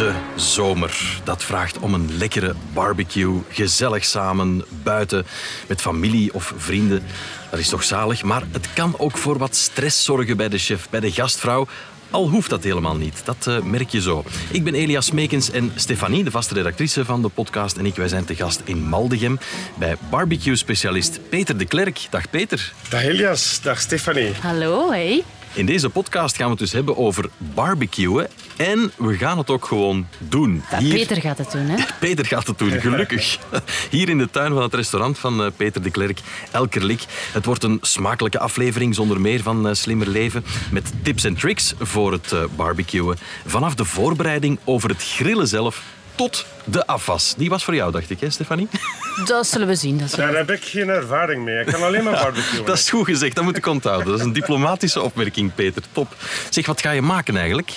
[0.00, 1.20] De zomer.
[1.24, 3.40] Dat vraagt om een lekkere barbecue.
[3.48, 5.26] Gezellig samen, buiten,
[5.66, 7.02] met familie of vrienden.
[7.50, 8.22] Dat is toch zalig.
[8.22, 11.66] Maar het kan ook voor wat stress zorgen bij de chef, bij de gastvrouw.
[12.10, 13.20] Al hoeft dat helemaal niet.
[13.24, 14.24] Dat eh, merk je zo.
[14.50, 18.08] Ik ben Elias Meekens en Stefanie, de vaste redactrice van de podcast, en ik wij
[18.08, 19.38] zijn te gast in Maldegem
[19.78, 22.06] bij barbecue-specialist Peter de Klerk.
[22.10, 22.72] Dag Peter.
[22.88, 24.32] Dag Elias, dag Stefanie.
[24.40, 25.24] Hallo, hey.
[25.52, 28.28] In deze podcast gaan we het dus hebben over barbecuen.
[28.56, 30.62] En we gaan het ook gewoon doen.
[30.78, 31.84] Hier- Peter gaat het doen, hè?
[32.00, 33.38] Peter gaat het doen, gelukkig.
[33.90, 37.02] Hier in de tuin van het restaurant van eh, Peter de Klerk, Elkerlik.
[37.32, 40.44] Het wordt een smakelijke aflevering zonder meer van eh, Slimmer Leven.
[40.70, 43.18] Met tips en tricks voor het eh, barbecuen.
[43.46, 45.82] Vanaf de voorbereiding over het grillen zelf
[46.20, 47.34] tot de afwas.
[47.36, 48.68] Die was voor jou, dacht ik, hè, Stefanie?
[49.24, 49.98] Dat zullen we zien.
[49.98, 51.60] Dat zullen Daar heb ik geen ervaring mee.
[51.60, 52.64] Ik kan alleen maar barbecuen.
[52.64, 54.06] Dat is goed gezegd, dat moet ik onthouden.
[54.06, 55.82] Dat is een diplomatische opmerking, Peter.
[55.92, 56.14] Top.
[56.50, 57.70] Zeg, wat ga je maken eigenlijk?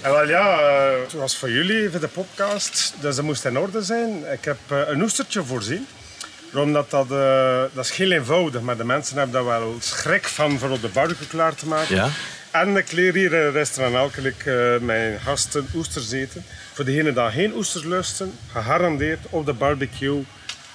[0.00, 3.82] En wel ja, eh, zoals voor jullie, voor de podcast, dus dat moest in orde
[3.82, 4.24] zijn.
[4.32, 5.86] Ik heb eh, een oestertje voorzien.
[6.54, 10.58] Omdat dat, eh, dat is heel eenvoudig, maar de mensen hebben daar wel schrik van
[10.58, 11.94] voor op de barbecue klaar te maken.
[11.94, 12.08] Ja.
[12.50, 16.44] En ik leer hier in restaurant Elkelijk eh, mijn gasten oesters eten.
[16.78, 20.24] Voor degenen die geen oesters lusten, gegarandeerd op de barbecue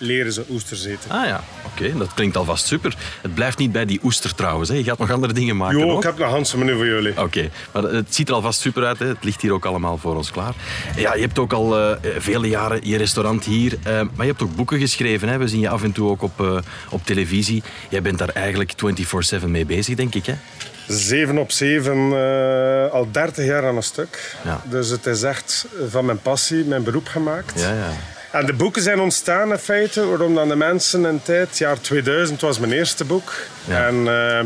[0.04, 1.10] leren ze oesters eten.
[1.12, 2.96] Ah ja, oké, dat klinkt alvast super.
[3.22, 4.70] Het blijft niet bij die oester trouwens.
[4.70, 4.76] Hè.
[4.76, 5.78] Je gaat nog andere dingen maken.
[5.80, 5.98] Jo, ook?
[5.98, 7.22] ik heb nog Hansen menu voor jullie.
[7.22, 9.00] Oké, maar het ziet er alvast super uit.
[9.00, 9.08] Hè.
[9.08, 10.54] Het ligt hier ook allemaal voor ons klaar.
[10.96, 13.78] Ja, je hebt ook al eh, vele jaren je restaurant hier.
[13.84, 15.28] eh, maar je hebt ook boeken geschreven.
[15.30, 15.38] Hè.
[15.38, 16.58] We zien je af en toe ook op, eh,
[16.90, 17.64] op televisie.
[17.90, 20.26] Jij bent daar eigenlijk 24-7 mee bezig, denk ik.
[20.26, 20.34] Hè?
[20.88, 24.36] 7 op 7, eh, al 30 jaar aan een stuk.
[24.44, 24.62] Ja.
[24.70, 27.60] Dus het is echt van mijn passie, mijn beroep gemaakt.
[27.62, 27.90] Ja, ja.
[28.34, 32.42] En de boeken zijn ontstaan in feite, waarom dan de mensen een tijd, jaar 2000
[32.42, 33.34] was mijn eerste boek.
[33.66, 33.88] Ja.
[33.88, 34.44] En eh,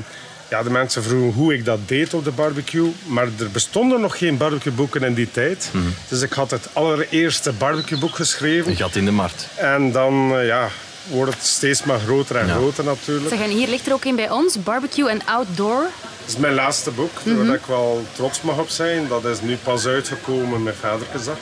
[0.50, 2.94] ja, de mensen vroegen hoe ik dat deed op de barbecue.
[3.06, 5.70] Maar er bestonden nog geen barbecueboeken in die tijd.
[5.72, 5.84] Mhm.
[6.08, 8.72] Dus ik had het allereerste barbecueboek geschreven.
[8.72, 9.48] Een gat in de markt.
[9.56, 10.68] En dan eh, ja,
[11.08, 12.54] wordt het steeds maar groter en Ja.
[12.54, 13.30] groter natuurlijk.
[13.30, 15.82] Zeg, en hier ligt er ook een bij ons, barbecue en outdoor.
[15.82, 19.08] Dat is mijn laatste boek, waar ik wel trots mag op zijn.
[19.08, 21.38] Dat is nu pas uitgekomen met Vaderkenzag.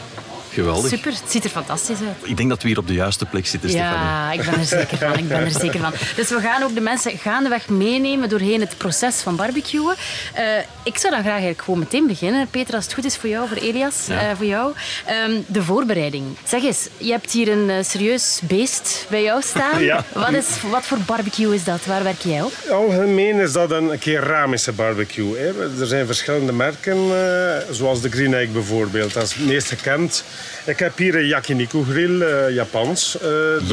[0.55, 0.89] Geweldig.
[0.89, 2.15] Super, het ziet er fantastisch uit.
[2.29, 3.97] Ik denk dat we hier op de juiste plek zitten, Stefanie.
[3.99, 5.17] Ja, ik ben er zeker van.
[5.17, 5.93] Ik ben er zeker van.
[6.15, 9.95] Dus we gaan ook de mensen gaandeweg meenemen doorheen het proces van barbecuen.
[10.33, 10.43] Eh,
[10.83, 12.47] ik zou dan graag eigenlijk gewoon meteen beginnen.
[12.49, 14.19] Peter, als het goed is voor jou, voor Elias, Ja.
[14.29, 14.73] eh, voor jou.
[15.05, 16.23] Ehm, de voorbereiding.
[16.47, 19.83] Zeg eens, je hebt hier een eh, serieus beest bij jou staan.
[19.85, 20.03] Ja.
[20.13, 21.85] Wat, is, wat voor barbecue is dat?
[21.85, 22.53] Waar werk jij op?
[22.71, 25.37] Algemeen is dat een keramische barbecue.
[25.37, 25.79] Hè.
[25.81, 29.13] Er zijn verschillende merken, eh, zoals de Green Egg bijvoorbeeld.
[29.13, 30.23] Dat is het meest gekend.
[30.65, 33.17] Ik heb hier een yakiniku grill, eh, Japans.
[33.21, 33.29] Eh,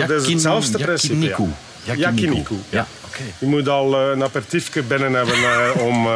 [0.09, 1.15] dat is hetzelfde principe.
[1.15, 1.49] yakiniku.
[1.85, 1.95] Ja.
[1.95, 2.55] Yakiniku.
[2.69, 3.23] Ja, oké.
[3.39, 6.09] Je moet al eh, een aperitiefje binnen hebben om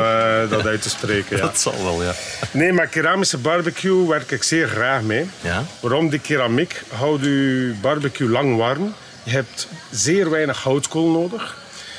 [0.50, 1.36] dat uit te spreken.
[1.36, 1.42] Ja.
[1.42, 2.14] Dat zal wel, ja.
[2.50, 5.26] Nee, maar keramische barbecue werk ik zeer graag mee.
[5.40, 5.64] Ja?
[5.80, 6.08] Waarom?
[6.08, 8.94] Die keramiek houdt je barbecue lang warm.
[9.22, 11.56] Je hebt zeer weinig houtkool nodig.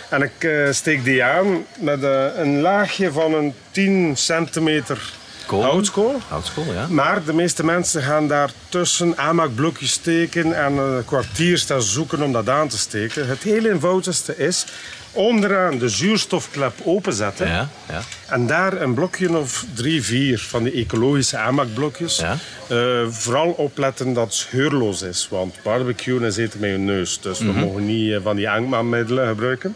[0.09, 2.03] En ik steek die aan met
[2.35, 5.13] een laagje van een 10 centimeter
[5.47, 5.63] Kool?
[5.63, 6.19] houtkool.
[6.27, 6.87] Houtskool, ja.
[6.89, 12.31] Maar de meeste mensen gaan daar tussen aanmaakblokjes steken en een kwartier staan zoeken om
[12.31, 13.27] dat aan te steken.
[13.27, 14.65] Het heel eenvoudigste is
[15.11, 17.47] onderaan de zuurstofklep openzetten.
[17.47, 18.01] Ja, ja.
[18.29, 22.17] En daar een blokje of drie, vier van die ecologische aanmaakblokjes.
[22.17, 22.37] Ja.
[22.67, 25.27] Eh, vooral opletten dat het scheurloos is.
[25.31, 27.19] Want barbecuen is eten met je neus.
[27.21, 27.53] Dus Mhm.
[27.53, 29.75] we mogen niet eh, van die aanmaakmiddelen gebruiken.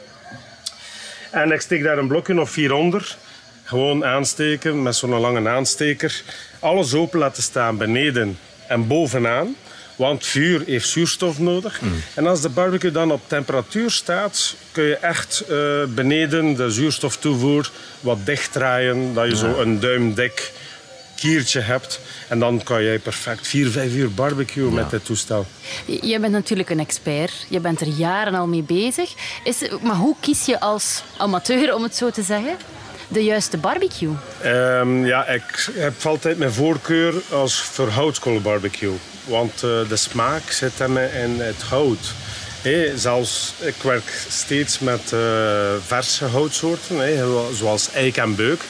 [1.32, 3.16] En ik steek daar een blokje of vier onder.
[3.72, 6.22] Gewoon aansteken met zo'n lange aansteker.
[6.60, 8.38] Alles open laten staan beneden
[8.68, 9.56] en bovenaan.
[9.96, 11.82] Want vuur heeft zuurstof nodig.
[11.82, 11.94] Mhm.
[12.14, 15.58] En als de barbecue dan op temperatuur staat, kun je echt eh,
[15.96, 19.14] beneden de zuurstoftoevoer wat dicht draaien.
[19.14, 20.52] Dat je zo een duimdik
[21.16, 22.00] kiertje hebt.
[22.28, 25.46] En dan kan jij perfect 4, 5 uur barbecuen met dit toestel.
[25.86, 27.46] J- Jij bent natuurlijk een expert.
[27.50, 29.14] Je bent er jaren al mee bezig.
[29.44, 32.56] Is, maar hoe kies je als amateur, om het zo te zeggen,
[33.12, 34.14] de juiste barbecue?
[34.42, 38.94] Ehm, ja, ik heb altijd mijn voorkeur als voor houtkoolbarbecue.
[39.26, 42.14] Want eh, de smaak zit hem in het hout.
[42.62, 45.20] Hé, zelfs, ik werk steeds met eh,
[45.86, 46.98] verse houtsoorten,
[47.54, 48.62] zoals eik en beuk.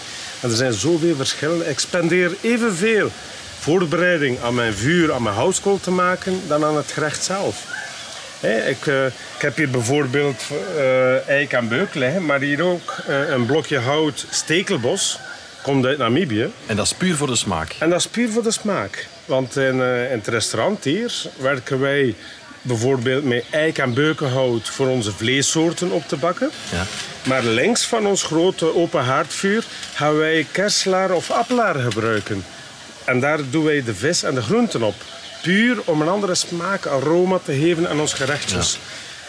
[0.41, 1.69] En er zijn zoveel verschillen.
[1.69, 3.09] Ik spendeer evenveel
[3.59, 7.65] voorbereiding aan mijn vuur, aan mijn houtskool te maken, dan aan het gerecht zelf.
[8.41, 10.43] Ik, uh, ik, heb hier bijvoorbeeld
[10.75, 15.19] uh, eik en beuk liggen, maar hier ook uh, een blokje hout stekelbos.
[15.61, 16.51] Komt uit Namibië.
[16.65, 17.75] En dat is puur voor de smaak?
[17.79, 19.07] En dat is puur voor de smaak.
[19.25, 22.15] Want in, in het restaurant hier werken wij
[22.61, 26.51] bijvoorbeeld met eik- en beukenhout voor onze vleessoorten op te bakken.
[26.71, 26.83] Ja.
[27.23, 32.45] Maar links van ons grote open haardvuur gaan wij kerslaar of appelaar gebruiken.
[33.05, 34.95] En daar doen wij de vis en de groenten op.
[35.41, 38.79] Puur om een andere smaak, aroma te geven aan ons gerechtjes.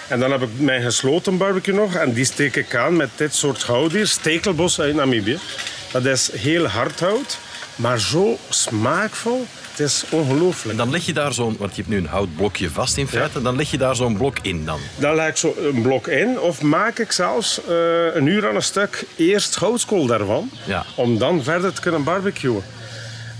[0.08, 1.94] En dan heb ik mijn gesloten barbecue nog.
[1.94, 4.06] En die steek ik aan met dit soort hout hier.
[4.06, 5.38] Stekelbos uit Namibië.
[5.92, 7.38] Dat is heel hard hout,
[7.76, 9.46] maar zo smaakvol.
[9.70, 10.70] Het is ongelooflijk.
[10.70, 13.42] En dan leg je daar zo'n, want je hebt nu een houtblokje vast in feite,
[13.42, 14.80] dan leg je daar zo'n blok in dan?
[14.96, 18.54] Dan leg ik zo een blok in, of maak ik zelfs uh, een uur aan
[18.54, 20.84] een stuk eerst houtskool daarvan, ja.
[20.94, 22.62] om dan verder te kunnen barbecuen.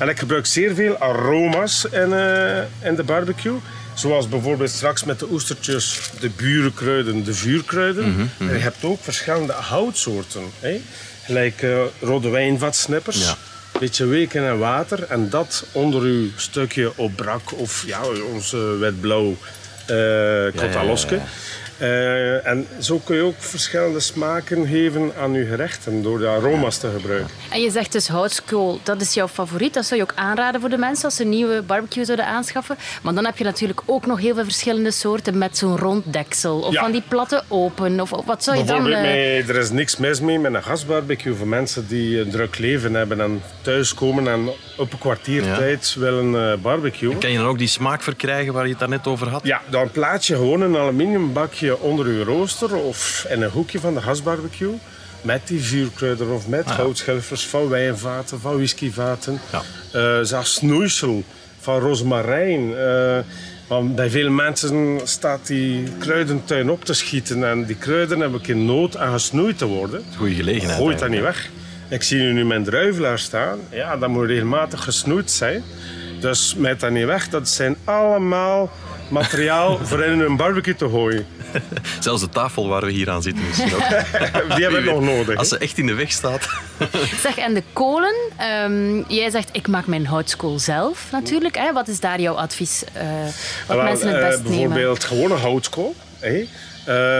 [0.02, 3.56] En ik gebruik zeer veel aroma's in, uh, in de barbecue.
[3.94, 8.08] Zoals bijvoorbeeld straks met de oestertjes, de burenkruiden, de vuurkruiden.
[8.08, 10.42] Mm -hmm, En je hebt ook verschillende houtsoorten.
[10.60, 10.80] Hè?
[11.24, 13.24] Gelijk uh, rode wijnvatsnippers.
[13.24, 13.36] Ja
[13.78, 15.02] beetje weken en water.
[15.08, 18.00] En dat onder uw stukje opbrak of ja,
[18.32, 19.36] onze wetblauw
[19.90, 20.46] uh,
[21.80, 26.78] uh, en zo kun je ook verschillende smaken geven aan je gerechten door de aroma's
[26.78, 27.30] te gebruiken.
[27.50, 29.74] En je zegt dus houtskool, dat is jouw favoriet.
[29.74, 32.76] Dat zou je ook aanraden voor de mensen als ze een nieuwe barbecue zouden aanschaffen.
[33.02, 36.60] Maar dan heb je natuurlijk ook nog heel veel verschillende soorten met zo'n rond deksel.
[36.60, 38.00] Of van die platte open.
[38.00, 38.86] Of, wat zou je dan...
[38.86, 39.48] Uh...
[39.48, 43.20] er is niks mis mee met een gasbarbecue voor mensen die een druk leven hebben
[43.20, 47.18] en thuiskomen en op een kwartier tijd willen uh, barbecuen.
[47.18, 49.40] Kan je dan ook die smaak verkrijgen waar je het daarnet over had?
[49.44, 50.76] Ja, dan plaats je gewoon een
[51.80, 54.78] onder uw rooster of in een hoekje van de gasbarbecue.
[55.22, 59.40] Met die vuurkruiden of met ah, houtschilfers van wijnvaten, van whiskyvaten.
[59.52, 59.62] Ja.
[59.94, 61.24] Uh, zelfs snoeisel
[61.60, 62.70] van rozemarijn.
[62.70, 63.18] Uh,
[63.66, 67.44] want bij veel mensen staat die kruidentuin op te schieten.
[67.48, 70.04] En die kruiden hebben in nood aan gesnoeid te worden.
[70.16, 70.78] Goeie gelegenheid.
[70.78, 71.50] Gooit dat niet weg.
[71.88, 73.58] Ik zie nu mijn druivelaar staan.
[73.70, 75.62] Ja, dat moet regelmatig gesnoeid zijn.
[76.20, 77.28] Dus met dat niet weg.
[77.28, 78.70] Dat zijn allemaal
[79.12, 81.26] materiaal voor in een barbecue te gooien.
[82.00, 83.88] Zelfs de tafel waar we hier aan zitten misschien ook.
[84.54, 85.36] Die hebben we nog nodig.
[85.38, 86.48] Als ze echt in de weg staat.
[87.22, 88.14] zeg, en de kolen.
[88.64, 91.56] Um, jij zegt, ik maak mijn houtskool zelf natuurlijk.
[91.56, 91.72] Hè?
[91.72, 92.84] Wat is daar jouw advies?
[92.96, 93.02] Uh,
[93.66, 95.00] wat Wel, mensen het best uh, bijvoorbeeld nemen?
[95.00, 95.94] gewone houtskool.
[96.18, 96.46] Hè?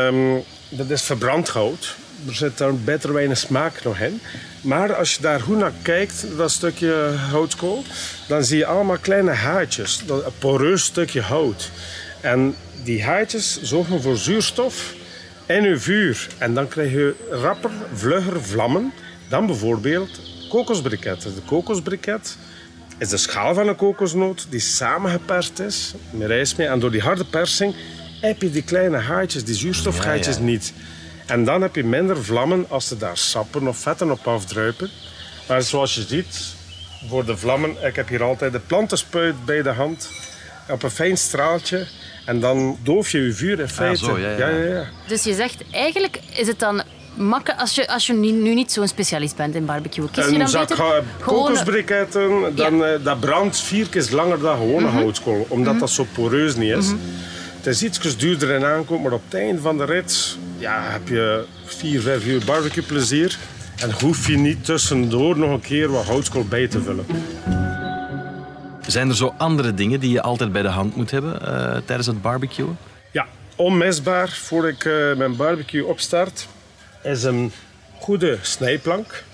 [0.06, 1.97] Um, dat is verbrand hout.
[2.27, 4.21] Er zit daar beter weinig smaak nog in.
[4.61, 7.85] Maar als je daar goed naar kijkt, dat stukje houtskool,
[8.29, 10.03] dan zie je allemaal kleine haartjes.
[10.09, 11.71] Een poreus stukje hout.
[12.21, 12.55] En
[12.85, 14.95] die haartjes zorgen voor zuurstof
[15.47, 16.29] in je vuur.
[16.39, 18.93] En dan krijg je rapper, vlugger vlammen
[19.29, 21.35] dan bijvoorbeeld kokosbriketten.
[21.35, 22.37] De kokosbriket
[22.99, 26.69] is de schaal van een kokosnoot die samengeperst is met rijstmeel.
[26.69, 27.75] En door die harde persing
[28.21, 30.73] heb je die kleine haartjes, die zuurstofgaatjes niet.
[31.27, 34.91] En dan heb je minder vlammen als er daar sappen of vetten op afdruipen.
[35.49, 36.55] Maar zoals je ziet,
[37.09, 40.11] voor de vlammen, ik heb hier altijd de plantenspuit bij de hand.
[40.69, 41.87] Op een fijn straaltje.
[42.27, 44.05] En dan doof je je vuur in feite.
[44.05, 44.49] zo, ja, ja.
[44.49, 46.83] Ja, ja, Dus je zegt, eigenlijk is het dan
[47.15, 50.11] makkelijk als je, als je nu, niet zo'n specialist bent in barbecue.
[50.11, 54.87] Kies je dan zak beter kokosbriketten, dan, uh, dat brandt vier keer langer dan gewone
[54.87, 55.47] mm houtskool.
[55.49, 56.87] Omdat dat zo poreus niet is.
[56.87, 56.97] Mhm.
[57.57, 61.08] Het is iets duurder in aankomt, maar op het einde van de rit ja, heb
[61.08, 63.39] je vier, vijf uur barbecue plezier.
[63.77, 67.06] En hoef je niet tussendoor nog een keer wat houtskool bij te vullen.
[68.87, 72.06] Zijn er zo andere dingen die je altijd bij de hand moet hebben uh, tijdens
[72.06, 72.79] het barbecuen?
[73.10, 76.46] Ja, onmisbaar voor ik uh, mijn barbecue opstart
[77.03, 77.53] is een
[77.98, 79.25] goede snijplank.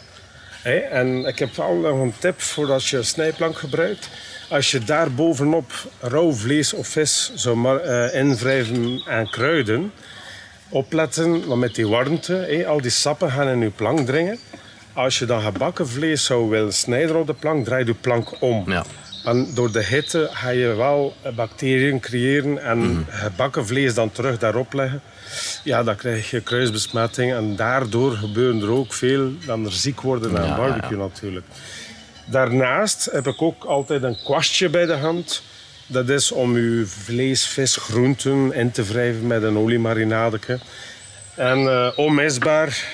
[0.62, 4.08] Hey, en ik heb al nog een tip voor als je een snijplank gebruikt.
[4.48, 9.92] Als je daar bovenop rauw vlees of vis zou uh, invrijven aan kruiden,
[10.68, 14.38] opletten, want met die warmte, al die sappen gaan in je plank dringen.
[14.92, 18.70] Als je dan gebakken vlees zou willen snijden op de plank, draai je plank om.
[18.70, 18.84] Ja.
[19.24, 24.38] En door de hitte ga je wel bacteriën creëren en mm gebakken vlees dan terug
[24.38, 25.00] daarop leggen.
[25.64, 30.38] Ja, dan krijg je kruisbesmetting en daardoor gebeuren er ook veel dan er ziek worden
[30.38, 31.46] aan barbecue natuurlijk.
[32.26, 35.42] Daarnaast heb ik ook altijd een kwastje bij de hand.
[35.90, 40.38] Dat is om uw vlees, vis, groenten in te wrijven met een oliemarinade.
[41.34, 42.84] En uh, onmisbaar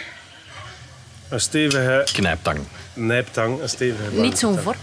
[1.29, 2.07] een stevige...
[2.13, 2.59] Knijptang.
[2.93, 4.11] Nijptang, een stevige...
[4.11, 4.79] Niet zo'n vork?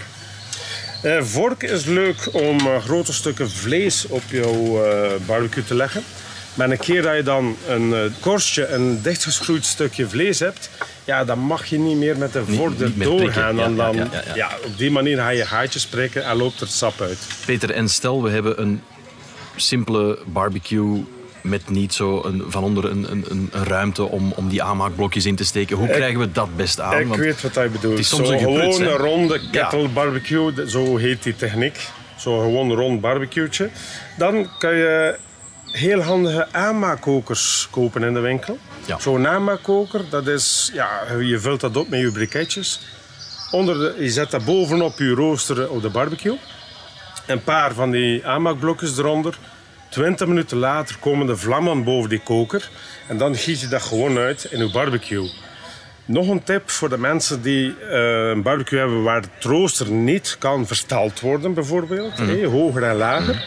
[1.03, 4.81] Uh, vork is leuk om uh, grote stukken vlees op jouw
[5.25, 6.03] barbecue te leggen.
[6.53, 10.69] Maar een keer dat je dan een korstje, een dichtgeschroeid stukje vlees hebt,
[11.03, 13.55] ja, dan mag je niet meer met de vork doorgaan.
[13.55, 17.01] Ja, dan, ja, ja, op die manier ga je haartjes prikken en loopt er sap
[17.01, 17.17] uit.
[17.45, 18.81] Peter, en stel we hebben een
[19.55, 21.03] simpele barbecue
[21.41, 25.35] met niet zo een, van onder een, een, een ruimte om, om die aanmaakblokjes in
[25.35, 25.77] te steken.
[25.77, 26.99] Hoe krijgen we dat best aan?
[26.99, 27.99] Ik weet wat hij bedoelt.
[27.99, 31.89] is soms zo een gepruts, gewoon een ronde kettle barbecue, zo heet die techniek.
[32.17, 33.69] Zo gewoon rond barbecueetje.
[34.17, 35.15] Dan kan je
[35.71, 38.57] heel handige aanmaakkokers kopen in de winkel.
[38.85, 38.99] Ja.
[38.99, 42.81] Zo'n aanmaakkoker, dat is, ja, je vult dat op met je briketjes.
[43.51, 46.37] Onder de, je zet dat bovenop je rooster op de barbecue.
[47.27, 49.37] Een paar van die aanmaakblokjes eronder.
[49.89, 52.69] 20 minuten later komen de vlammen boven die koker.
[53.07, 55.29] En dan giet je dat gewoon uit in je barbecue.
[56.05, 60.35] Nog een tip voor de mensen die eh, een barbecue hebben waar het rooster niet
[60.39, 62.17] kan versteld worden, bijvoorbeeld.
[62.17, 63.43] hé, hoger en lager.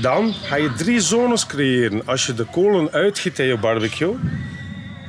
[0.00, 2.06] Dan ga je drie zones creëren.
[2.06, 4.14] Als je de kolen uitgiet in je barbecue,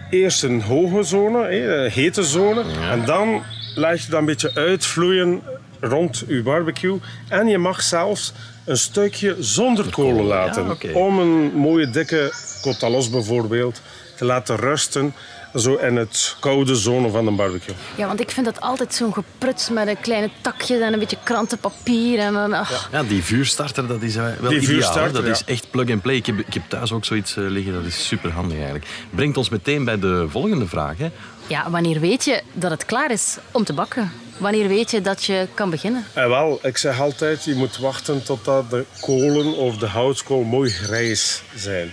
[0.09, 2.63] eerst een hoge zone, een hete zone.
[2.89, 3.43] En dan
[3.75, 5.41] laat je dat een beetje uitvloeien
[5.79, 6.99] rond je barbecue.
[7.29, 8.33] En je mag zelfs
[8.65, 10.77] een stukje zonder kolen laten.
[10.93, 13.81] Om een mooie dikke kotalos bijvoorbeeld
[14.15, 15.13] te laten rusten.
[15.55, 17.75] Zo in het koude zone van een barbecue.
[17.95, 21.17] Ja, want ik vind dat altijd zo'n gepruts met een kleine takjes en een beetje
[21.23, 22.19] krantenpapier.
[22.19, 25.11] En dan, ach, Ja, die vuurstarter, dat is eh, wel Die ideaal.
[25.11, 25.31] Dat ja.
[25.31, 26.15] is echt plug-and-play.
[26.15, 28.85] Ik heb, ik heb thuis ook zoiets eh, liggen, dat is super handig eigenlijk.
[29.09, 30.97] Brengt ons meteen bij de volgende vraag.
[30.97, 31.09] Hè.
[31.47, 34.11] Ja, wanneer weet je dat het klaar is om te bakken?
[34.37, 36.05] Wanneer weet je dat je kan beginnen?
[36.13, 40.69] En wel, ik zeg altijd, je moet wachten totdat de kolen of de houtskool mooi
[40.69, 41.91] grijs zijn.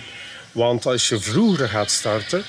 [0.53, 2.45] Want als je vroeger gaat starten,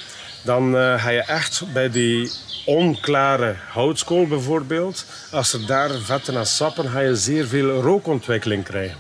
[0.50, 2.32] dan eh, ga je echt bij die
[2.66, 8.98] onklare houtskool bijvoorbeeld, als er daar vetten en sappen, ga je zeer veel rookontwikkeling krijgen.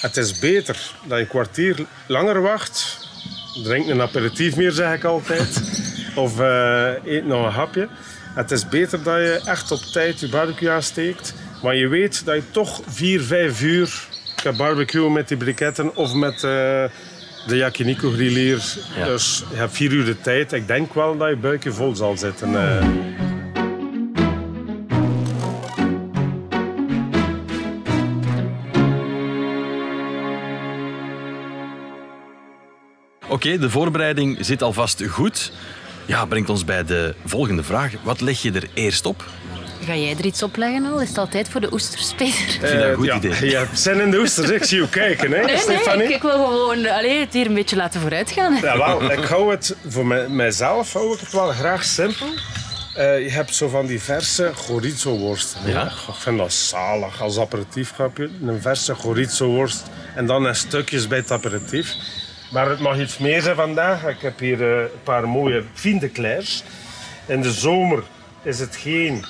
[0.00, 2.98] Het is beter dat je een kwartier langer wacht.
[3.62, 5.60] Drink een aperitief meer, zeg ik altijd.
[6.14, 7.88] Of eh, eet nog een hapje.
[8.34, 11.34] Het is beter dat je echt op tijd je barbecue aansteekt.
[11.62, 14.08] Maar je weet dat je toch 4, 5 uur
[14.42, 16.84] kan barbecuen met die briketten of met eh,
[17.46, 18.62] de yakiniku grillier.
[18.96, 19.04] Ja.
[19.04, 20.52] Dus je hebt 4 uur de tijd.
[20.52, 22.54] Ik denk wel dat je buikje vol zal zitten.
[22.78, 22.86] eh.
[33.28, 35.52] Oké, de voorbereiding zit alvast goed.
[36.06, 37.92] Ja, brengt ons bij de volgende vraag.
[38.02, 39.24] Wat leg je er eerst op?
[39.84, 41.00] Ga jij er iets op leggen al?
[41.00, 42.40] Is het altijd voor de oesters, Peter?
[42.44, 43.56] Ik vind dat een goed ja, idee.
[43.56, 44.50] Hebt zin in de oesters.
[44.50, 47.76] Ik zie je kijken, hè, Nee, ik, ik wil gewoon allee, het hier een beetje
[47.76, 48.54] laten vooruitgaan.
[48.62, 52.26] Ja, wel, ik hou het voor mij- mijzelf hou ik het wel graag simpel.
[52.94, 55.60] Eh, je hebt zo van die verse chorizo worsten.
[55.62, 55.70] hè.
[55.70, 55.84] Ja.
[55.86, 58.30] Ik vind dat zalig als aperitiefgrapje.
[58.42, 59.82] Een verse chorizo worst
[60.14, 61.92] en dan in stukjes bij het aperitief.
[62.50, 64.04] Maar het mag iets meer zijn vandaag.
[64.06, 66.62] Ik heb hier eh, een paar mooie Vindeclairs.
[67.26, 68.02] In de zomer
[68.42, 69.24] is het geen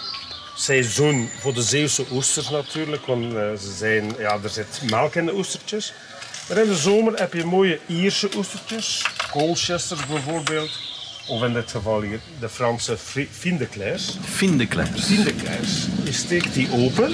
[0.57, 3.07] seizoen voor de Zeeuwse oesters natuurlijk.
[3.07, 5.93] Want eh, ze zijn, ja, er zit melk in de oestertjes.
[6.49, 9.05] Maar in de zomer heb je mooie Ierse oestertjes.
[9.31, 10.71] Colchesters bijvoorbeeld.
[11.29, 12.97] Of in dit geval hier de Franse
[13.31, 14.17] Vindeclairs.
[14.21, 15.05] Vindeclairs.
[15.05, 15.71] Vindeclairs.
[16.05, 17.13] Je steekt die open.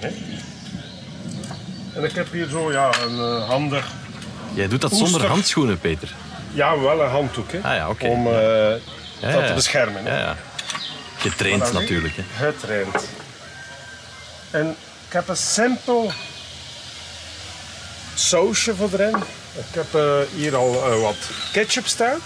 [0.00, 0.08] Hè.
[1.94, 3.90] En ik heb hier zo ja, een eh, handig...
[4.54, 6.14] Jij doet dat zonder handschoenen, Peter.
[6.54, 7.52] Ja, wel een handdoek.
[7.52, 8.08] Hè, Ah ja.
[8.08, 9.46] Om eh, Ja, dat ja.
[9.46, 10.04] te beschermen.
[10.04, 10.32] hè.
[11.30, 11.80] Voilà, zie.
[11.80, 12.14] natuurlijk.
[12.16, 12.22] Hè.
[12.46, 13.08] Getraind.
[14.50, 14.76] En
[15.06, 16.12] ik heb een simpel
[18.14, 19.16] sausje voor erin.
[19.54, 21.16] Ik heb eh, hier al eh, wat
[21.52, 22.18] ketchup staan.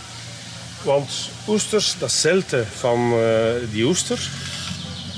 [0.83, 4.31] Want oesters, dat zilte van eh, die oesters,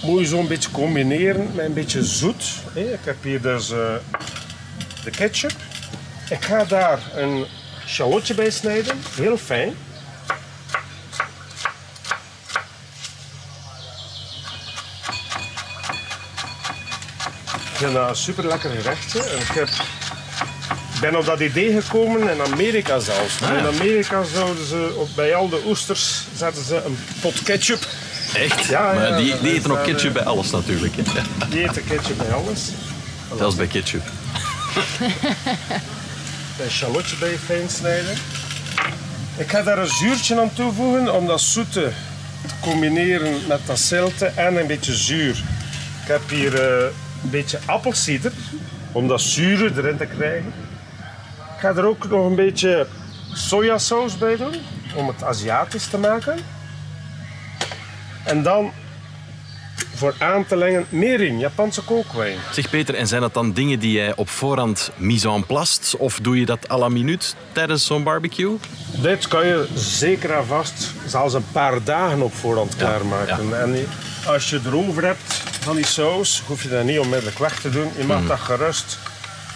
[0.03, 2.45] moet je zo een beetje combineren met een beetje zoet.
[2.75, 5.53] Ik heb hier dus de ketchup.
[6.31, 7.47] Ik ga daar een
[7.87, 9.75] shallotje bij snijden, heel fijn.
[17.79, 19.23] Vind dat een super lekker gerechtje.
[19.23, 19.69] En ik heb,
[21.01, 23.43] ben op dat idee gekomen in Amerika zelfs.
[23.43, 23.57] Ah, ja.
[23.57, 27.87] In Amerika zouden ze op, bij al de oesters zetten ze een pot ketchup.
[28.35, 28.65] Echt?
[28.65, 30.95] Ja, ja, maar die, die eten ook ketchup eh, bij alles natuurlijk.
[30.97, 31.03] Hè.
[31.49, 32.61] Die eten ketchup bij alles.
[33.37, 34.03] zelfs bij ketchup.
[36.63, 38.17] Een shallotje bij fijn snijden.
[39.37, 41.93] Ik ga daar een zuurtje aan toevoegen om dat zoete
[42.47, 45.43] te combineren met dat zilte en een beetje zuur.
[46.03, 46.87] Ik heb hier eh,
[47.23, 48.33] een beetje appelsieder
[48.93, 50.53] om dat zure erin te krijgen.
[51.55, 52.87] Ik ga er ook nog een beetje
[53.33, 54.55] sojasaus bij doen
[54.95, 56.39] om het Aziatisch te maken.
[58.25, 58.73] En dan
[59.95, 62.39] voor aan te lengen mirin, Japanse kookwijn.
[62.53, 65.95] Zeg Peter, en zijn dat dan dingen die jij op voorhand mise en plast?
[65.99, 68.57] Of doe je dat à la minuut tijdens zo'n barbecue?
[69.03, 73.61] Dit kan je zeker en vast zelfs een paar dagen op voorhand klaarmaken.
[73.61, 73.87] En
[74.27, 77.91] als je erover hebt van die saus, hoef je dat niet onmiddellijk weg te doen.
[77.97, 78.99] Je mag dat gerust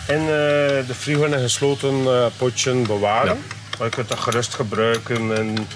[0.08, 3.38] in eh, de in een gesloten eh, potje bewaren.
[3.78, 5.68] Maar je kunt dat gerust gebruiken en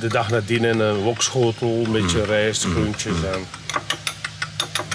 [0.00, 2.24] de dag nadien in een wokschotel, een beetje Mm.
[2.24, 3.14] rijst, groentjes.
[3.14, 3.46] En...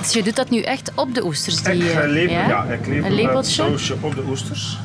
[0.01, 1.61] Dus je doet dat nu echt op de oesters?
[1.61, 2.63] Die, Ik lepel, ja?
[2.63, 4.77] ik lepel Een sausje op de oesters.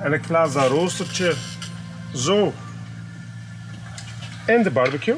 [0.00, 1.34] En ik plaats dat roostertje
[2.14, 2.52] zo
[4.46, 5.16] in de barbecue.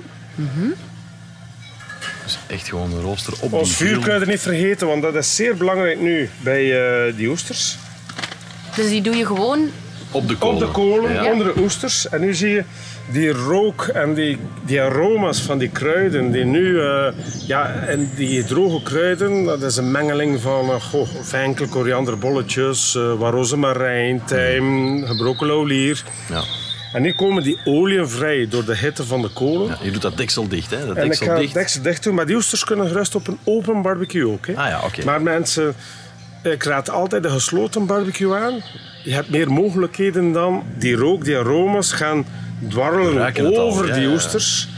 [2.29, 6.01] Dus echt gewoon een rooster op Ons vuurkruiden niet vergeten, want dat is zeer belangrijk
[6.01, 7.79] nu bij eh, die oesters.
[8.77, 9.71] Dus die doe je gewoon...
[10.11, 10.55] Op de kolen.
[10.55, 11.33] Op de kolen, Ja.
[11.33, 12.09] onder de oesters.
[12.09, 12.65] En nu zie je
[13.11, 16.31] die rook en die, die aroma's van die kruiden.
[16.31, 17.13] Die nu, eh,
[17.47, 23.15] ja, en die droge kruiden, dat is een mengeling van uh, goh, enkele korianderbolletjes, uh,
[23.15, 26.05] wat rozemarijn, tijm, gebroken lauwlier.
[26.29, 26.43] Ja.
[26.93, 29.69] En nu komen die oliën vrij door de hitte van de kolen.
[29.69, 30.87] Ja, je doet dat deksel dicht, hè?
[30.87, 33.39] Dat En ik ga het deksel dicht doen, maar die oesters kunnen gerust op een
[33.45, 34.47] open barbecue ook.
[34.47, 34.57] Hè.
[34.57, 35.05] Ah ja, oké.
[35.05, 35.75] Maar mensen,
[36.43, 38.63] ik raad altijd de gesloten barbecue aan.
[39.05, 42.27] Je hebt meer mogelijkheden dan die rook, die aroma's gaan
[42.69, 44.69] dwarrelen over ja, die oesters.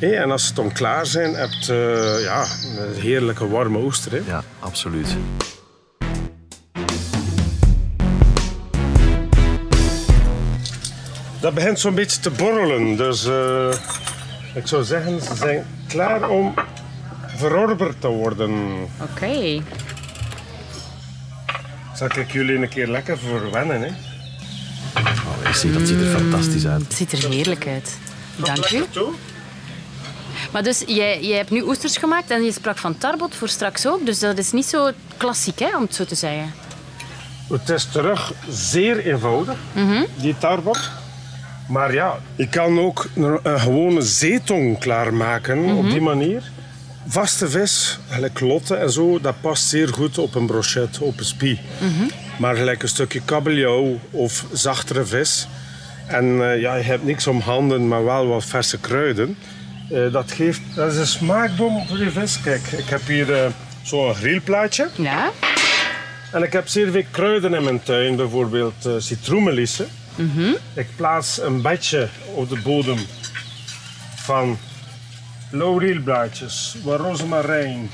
[0.00, 2.46] Hé, en als ze dan klaar zijn, heb je ja,
[2.78, 4.12] een heerlijke warme oester.
[4.12, 4.20] Hè.
[4.26, 5.16] Ja, absoluut.
[11.46, 12.96] Dat begint zo'n beetje te borrelen.
[12.96, 13.68] Dus eh,
[14.54, 16.54] ik zou zeggen, ze zijn klaar om
[17.36, 18.72] verorberd te worden.
[19.00, 19.62] Oké.
[21.94, 23.80] Zal ik jullie een keer lekker verwennen?
[23.80, 23.88] Hè?
[24.96, 26.82] Oh, ik zie, dat ziet er fantastisch uit.
[26.82, 27.98] Het ziet er heerlijk uit.
[28.36, 28.84] Dank u.
[30.52, 33.86] Maar dus, jij, jij hebt nu oesters gemaakt en je sprak van tarbot voor straks
[33.86, 34.06] ook.
[34.06, 36.54] Dus dat is niet zo klassiek, hè, om het zo te zeggen.
[37.48, 39.56] Het is terug zeer eenvoudig,
[40.16, 40.90] die tarbot.
[41.66, 46.42] Maar ja, je kan ook een, een gewone zeetong klaarmaken op die manier.
[47.08, 51.24] Vaste vis, gelijk lotte en zo, dat past zeer goed op een brochet, op een
[51.24, 51.60] spie.
[52.38, 55.48] Maar gelijk een stukje kabeljauw of zachtere vis.
[56.06, 59.36] En eh, ja, je hebt niks om handen, maar wel wat verse kruiden.
[59.90, 62.40] Eh, dat, geeft, dat is een smaakbom voor je vis.
[62.40, 63.50] Kijk, ik heb hier eh,
[63.82, 64.88] zo'n grillplaatje.
[64.96, 65.30] Ja?
[66.32, 68.88] En ik heb zeer veel kruiden in mijn tuin, bijvoorbeeld
[70.16, 70.54] citroenmelissen.
[70.74, 72.98] Ik plaats een bedje op de bodem
[74.14, 74.58] van
[75.50, 77.90] laurielblaadjes, wat rozemarijn,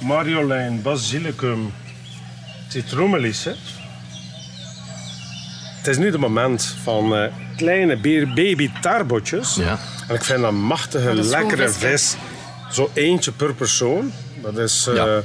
[0.00, 1.72] marjolein, basilicum,
[2.68, 3.56] citroenmelissen.
[5.76, 7.96] Het is nu het moment van eh, kleine
[8.34, 9.54] baby tarbotjes.
[9.54, 9.78] Ja.
[10.08, 12.16] En ik vind dat machtige, Dat lekkere vis.
[12.72, 14.12] Zo eentje per persoon.
[14.42, 14.86] Dat is...
[14.86, 15.20] eh, Ja.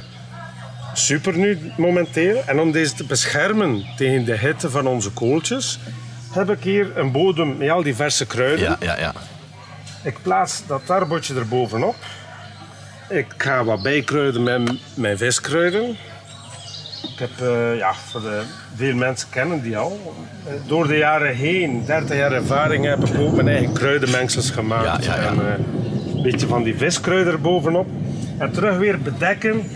[0.94, 2.42] super nu momenteel.
[2.46, 5.78] En om deze te beschermen tegen de hitte van onze kooltjes,
[6.34, 8.64] heb ik hier een bodem met al die verse kruiden.
[8.64, 9.12] Ja, ja, ja.
[10.02, 11.94] Ik plaats dat tarbotje erbovenop.
[13.08, 15.96] Ik ga wat bijkruiden met mijn viskruiden.
[17.02, 18.42] Ik heb, eh, ja, voor de,
[18.76, 20.14] veel mensen kennen die al.
[20.66, 25.04] Door de jaren heen, 30 jaar ervaring, heb ik ook mijn eigen kruidenmengsels gemaakt.
[25.04, 25.28] Ja, ja, ja.
[25.28, 27.86] En eh, een beetje van die viskruiden erbovenop.
[28.38, 29.70] En terug weer bedekken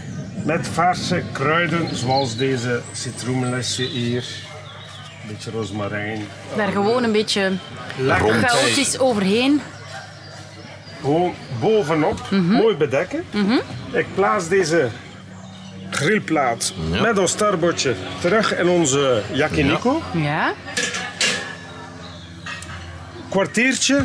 [0.44, 4.24] met verse kruiden, zoals deze citroenmelissje hier.
[5.28, 6.26] Een beetje rozemarijn.
[6.56, 7.52] Daar gewoon een beetje
[8.42, 9.60] chaotisch overheen.
[11.00, 13.24] Gewoon bovenop, mooi bedekken.
[13.92, 14.88] Ik plaats deze
[15.90, 17.00] grillplaat Ja.
[17.00, 19.90] met ons starbotje terug in onze yakiniku.
[20.12, 20.52] Ja?
[23.28, 24.04] Kwartiertje,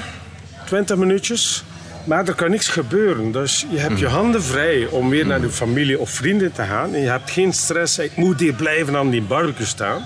[0.66, 1.64] 20 minuutjes.
[2.06, 3.32] Maar er kan niks gebeuren.
[3.32, 6.94] Dus je hebt je handen vrij om weer naar je familie of vrienden te gaan.
[6.94, 8.00] En je hebt geen stress.
[8.00, 10.06] Ik moet hier blijven aan die barbecue staan.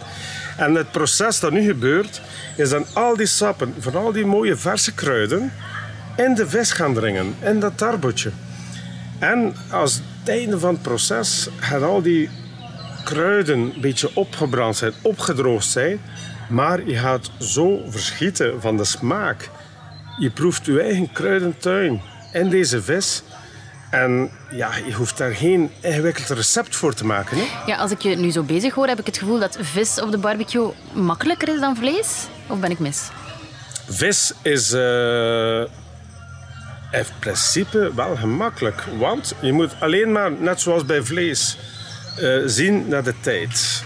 [0.57, 2.21] En het proces dat nu gebeurt,
[2.55, 5.51] is dan al die sappen van al die mooie verse kruiden
[6.17, 8.31] in de vis gaan dringen, in dat tarbotje.
[9.19, 12.29] En als het einde van het proces gaan al die
[13.03, 15.99] kruiden een beetje opgebrand zijn, opgedroogd zijn.
[16.49, 19.49] Maar je gaat zo verschieten van de smaak.
[20.19, 22.01] Je proeft je eigen kruidentuin
[22.33, 23.23] in deze vis.
[23.89, 27.37] En ja, je hoeft daar geen ingewikkeld recept voor te maken.
[27.37, 27.43] Hè?
[27.65, 30.11] Ja, als ik je nu zo bezig hoor, heb ik het gevoel dat vis op
[30.11, 32.27] de barbecue makkelijker is dan vlees.
[32.47, 33.09] Of ben ik mis?
[33.89, 35.59] Vis is eh,
[36.91, 38.83] in principe wel gemakkelijk.
[38.97, 41.57] Want je moet alleen maar, net zoals bij vlees,
[42.17, 43.83] eh, zien naar de tijd.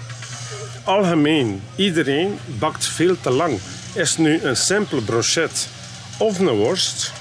[0.83, 3.59] Algemeen, iedereen bakt veel te lang.
[3.93, 5.67] Is nu een simpele brochet
[6.17, 7.11] of een worst.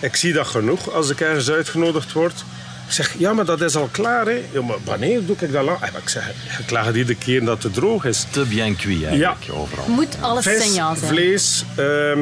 [0.00, 2.44] Ik zie dat genoeg als ik ergens uitgenodigd word.
[2.86, 4.26] Ik zeg, ja, maar dat is al klaar.
[4.26, 4.40] Hè?
[4.52, 5.78] Ja, maar wanneer doe ik dat lang?
[6.02, 8.26] Ik zeg, je klaagt iedere keer dat het droog is.
[8.30, 9.84] Te bien cuit eigenlijk, overal.
[9.88, 11.10] Moet alles Vis, signaal zijn.
[11.12, 12.18] vlees, ehm,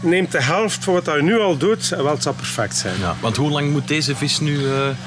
[0.00, 2.94] neemt de helft van wat je nu al doet en wel, het zal perfect zijn.
[3.00, 4.58] Ja, want hoe lang moet deze vis nu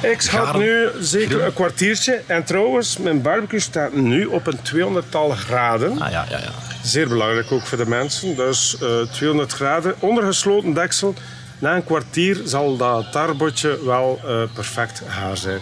[0.02, 0.60] eh Ik schat garen?
[0.60, 1.46] nu zeker Grillen?
[1.46, 2.22] een kwartiertje.
[2.26, 6.02] En trouwens, mijn barbecue staat nu op een 200-tal graden.
[6.02, 6.52] Ah ja, ja, ja.
[6.84, 8.36] Zeer belangrijk ook voor de mensen.
[8.36, 11.14] Dus uh, 200 graden, ondergesloten deksel.
[11.60, 15.60] Na een kwartier zal dat tarbotje wel uh, perfect gaar zijn.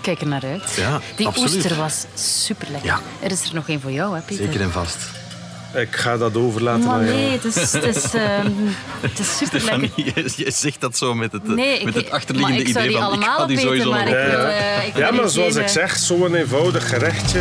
[0.00, 0.74] Kijk er naar uit.
[0.76, 1.54] Ja, Die absoluut.
[1.54, 2.88] oester was super lekker.
[2.90, 3.00] Ja.
[3.22, 4.44] Er is er nog één voor jou, hè, Pieter?
[4.46, 4.96] Zeker en vast.
[5.74, 7.16] Ik ga dat overlaten Maar aan jou.
[7.16, 8.50] nee, het is, het is, ehm,
[9.00, 9.88] het is super lekker.
[9.92, 13.22] Stefanie, je, je zegt dat zo met het, eh, met het achterliggende idee van ik
[13.24, 16.88] ga die sowieso maar ik wil, eh, ik Ja, maar zoals ik zeg, zo'n eenvoudig
[16.88, 17.40] gerechtje.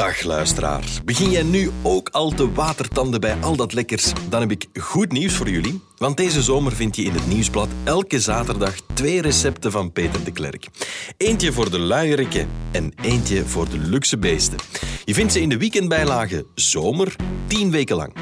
[0.00, 0.84] Dag luisteraar.
[1.04, 4.12] Begin jij nu ook al te watertanden bij al dat lekkers?
[4.28, 5.82] Dan heb ik goed nieuws voor jullie.
[5.96, 10.32] Want deze zomer vind je in het Nieuwsblad elke zaterdag twee recepten van Peter de
[10.32, 10.68] Klerk.
[11.16, 14.58] Eentje voor de luierikken en eentje voor de luxe beesten.
[15.04, 18.14] Je vindt ze in de weekendbijlage Zomer, tien weken lang.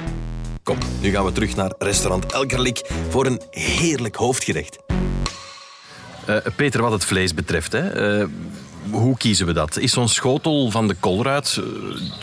[0.63, 4.79] Kom, nu gaan we terug naar restaurant Elkerlik voor een heerlijk hoofdgerecht.
[6.27, 8.27] Eh, Peter, wat het vlees betreft, hè, eh,
[8.91, 9.79] hoe kiezen we dat?
[9.79, 11.65] Is zo'n schotel van de Colruyt, eh,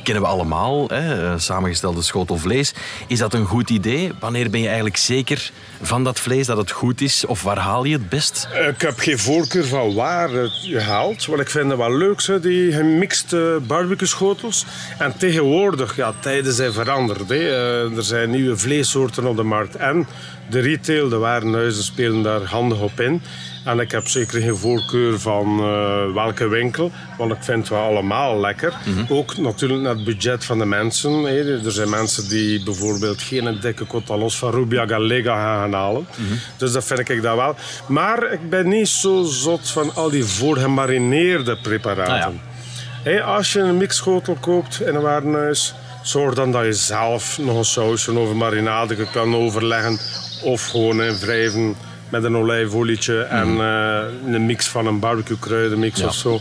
[0.04, 2.74] kennen we allemaal, hè, eh, samengestelde schotel vlees,
[3.08, 4.12] is dat een goed idee?
[4.20, 5.52] Wanneer ben je eigenlijk zeker
[5.82, 7.26] van dat vlees dat het goed is?
[7.26, 8.48] Of waar haal je het best?
[8.70, 10.30] Ik heb geen voorkeur van waar
[10.62, 11.26] je haalt.
[11.26, 14.66] Want ik vind het wel leuk, die gemixte barbecue schotels.
[14.98, 17.30] En tegenwoordig, ja, tijden zijn veranderd.
[17.30, 17.36] Hè.
[17.36, 19.76] Eh, er zijn nieuwe vleessoorten op de markt.
[19.76, 20.08] En
[20.50, 23.22] de retail, de warenhuizen spelen daar handig op in.
[23.66, 26.92] En ik heb zeker geen voorkeur van eh, welke winkel.
[27.18, 28.74] Want ik vind het wel allemaal lekker.
[29.10, 31.12] Ook natuurlijk naar het budget van de mensen.
[31.12, 31.64] Hè.
[31.66, 36.08] Er zijn mensen die bijvoorbeeld geen dikke cotalos van Rubia Gallega gaan halen.
[36.58, 37.56] Dus dat vind ik dat wel.
[37.88, 42.42] Maar ik ben niet zo zot van al die voorgemarineerde preparaten.
[43.04, 47.58] Hé, als je een mixschotel koopt in een warenhuis, zorg dan dat je zelf nog
[47.58, 50.00] een sausje over marinade kan overleggen.
[50.44, 51.76] Of gewoon in wrijven
[52.10, 56.06] met een olijfolietje en eh, een mix van een barbecue kruidenmix Ja.
[56.06, 56.40] of zo.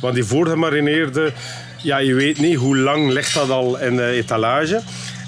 [0.00, 1.32] Want die voorgemarineerde,
[1.82, 4.80] ja, je weet niet hoe lang ligt dat al in de etalage.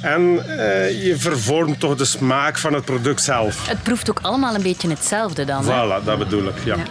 [0.03, 3.69] En eh, je vervormt toch de smaak van het product zelf.
[3.69, 5.65] Het proeft ook allemaal een beetje hetzelfde dan.
[5.69, 5.73] hè?
[6.01, 6.77] Voilà, dat bedoel ik, ja.
[6.77, 6.83] Ja.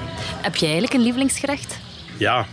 [0.41, 1.77] Heb jij eigenlijk een lievelingsgerecht?
[2.17, 2.45] Ja,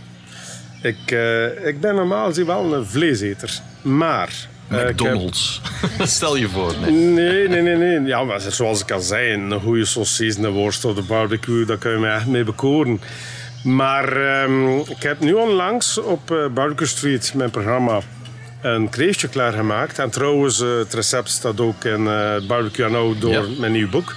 [0.81, 3.59] ik, eh, ik ben normaal gezien wel een vleeseter.
[3.81, 4.29] Maar...
[4.73, 5.61] eh, heb- McDonald's.
[6.17, 6.73] Stel je voor.
[6.81, 6.91] Nee.
[6.91, 8.01] Nee, nee, nee, nee.
[8.01, 11.77] Ja, maar zoals ik al zei, een goede sausage, een worst op de barbecue, daar
[11.77, 13.01] kun je me echt mee bekoren.
[13.63, 17.99] Maar ehm, ik heb nu onlangs op eh, Barbecue Street, mijn programma,
[18.61, 19.99] een kreeftje klaargemaakt.
[19.99, 23.43] En trouwens, eh, het recept staat ook in eh, Barbecue and Outdoor, Ja.
[23.59, 24.13] mijn nieuw boek.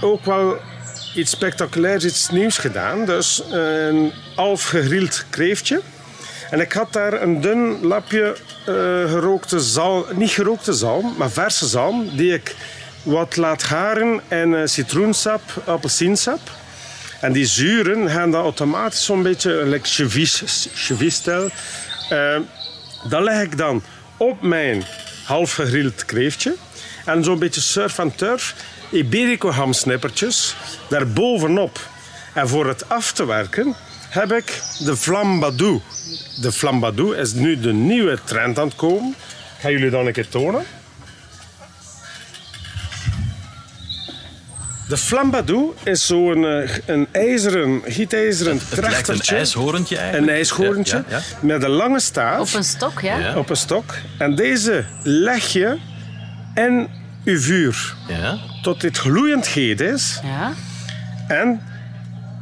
[0.00, 0.56] Ook wel
[1.14, 3.04] iets spectaculairs, iets nieuws gedaan.
[3.04, 5.80] Dus een half gegrild kreeftje.
[6.50, 8.74] En ik had daar een dun lapje eh,
[9.10, 12.54] gerookte zalm, niet gerookte zalm, maar verse zalm, die ik
[13.02, 16.40] wat laat garen in eh, citroensap, appelsiensap.
[17.20, 21.48] En die zuren gaan dan automatisch zo'n beetje, like chevies- chevies-stijl.
[22.08, 22.36] Eh,
[23.08, 23.82] dat leg ik dan
[24.16, 24.84] op mijn
[25.24, 26.54] half gegrild kreeftje.
[27.04, 28.54] En zo'n beetje surf en turf,
[28.90, 30.56] Iberico hamsnippertjes,
[30.88, 31.80] daarbovenop.
[32.32, 33.74] En voor het af te werken
[34.08, 35.80] heb ik de flambadou.
[36.40, 39.08] De flambadou is nu de nieuwe trend aan het komen.
[39.56, 40.62] Ik ga jullie dan een keer tonen.
[44.88, 50.28] De flambadou is zo'n eh, een ijzeren, gietijzeren Het lijkt een ijshoorntje eigenlijk.
[50.28, 51.22] Een ijshoorntje Ja, ja, ja.
[51.40, 53.18] met een lange staaf Op een stok, ja?
[53.18, 53.36] Ja.
[53.38, 53.94] op een stok.
[54.18, 55.78] En deze leg je
[56.54, 56.88] in
[57.24, 58.38] uw vuur Ja.
[58.62, 60.20] tot dit gloeiend heet is.
[60.24, 60.52] Ja.
[61.28, 61.60] En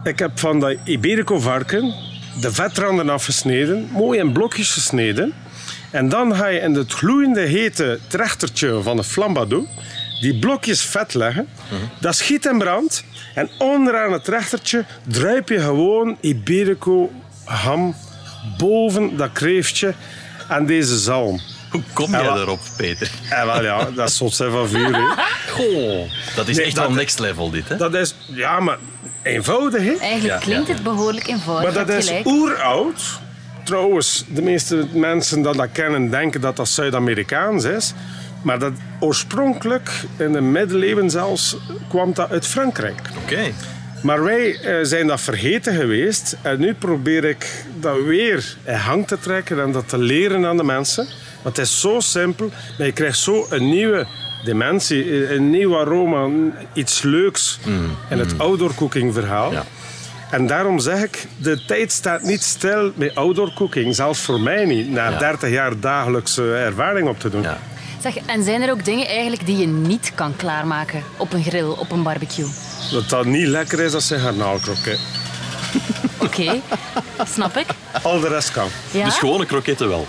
[0.04, 1.94] ik heb van dat Iberico varken
[2.40, 5.32] de vetranden afgesneden, mooi in blokjes gesneden.
[5.90, 9.66] En dan ga je in het gloeiende hete trechtertje van de flambadou
[10.20, 11.48] die blokjes vet leggen.
[12.00, 13.04] Dat schiet in brand.
[13.34, 17.10] En onderaan het trechtertje druip je gewoon Iberico
[17.44, 17.94] ham
[18.58, 19.94] boven dat kreeftje
[20.48, 21.40] en deze zalm.
[21.72, 23.10] Hoe kom jij Ja, daarop, Peter?
[23.30, 24.94] En wel ja, dat is zot van vuur.
[24.96, 25.02] Hè.
[25.52, 27.68] Goh, dat is Nee, echt dat- wel next level, dit.
[27.68, 27.76] Hè?
[27.76, 28.78] Dat is, ja, maar
[29.22, 29.92] eenvoudig hè.
[29.92, 30.74] Eigenlijk Ja, klinkt ja.
[30.74, 31.74] het behoorlijk eenvoudig.
[31.74, 32.26] Maar dat is gelijk.
[32.26, 33.02] oeroud.
[33.64, 37.92] Trouwens, de meeste mensen dat dat kennen denken dat dat Zuid-Amerikaans is.
[38.42, 41.56] Maar dat oorspronkelijk, in de middeleeuwen zelfs,
[41.88, 43.00] kwam dat uit Frankrijk.
[43.22, 43.52] Oké.
[44.02, 46.36] Maar wij eh, zijn dat vergeten geweest.
[46.42, 50.56] En nu probeer ik dat weer in hang te trekken en dat te leren aan
[50.56, 51.06] de mensen.
[51.42, 54.06] Want het is zo simpel, maar je krijgt zo een nieuwe
[54.44, 56.28] dimensie, een nieuw aroma,
[56.72, 57.58] iets leuks
[58.10, 59.52] in het outdoor cooking verhaal.
[59.52, 59.64] Ja.
[60.30, 63.94] En daarom zeg ik, de tijd staat niet stil met outdoor cooking.
[63.94, 65.18] Zelfs voor mij niet, na Ja.
[65.18, 67.42] 30 jaar dagelijkse ervaring op te doen.
[67.42, 67.58] Ja.
[68.02, 71.68] Zeg, en zijn er ook dingen eigenlijk die je niet kan klaarmaken op een grill,
[71.68, 72.46] op een barbecue?
[72.90, 74.98] Dat dat niet lekker is, dat zijn garnaalkroket.
[76.18, 76.60] Oké,
[77.24, 77.66] snap ik.
[78.02, 78.68] Al de rest kan.
[78.90, 79.04] Ja?
[79.04, 80.06] Dus gewone kroketten wel.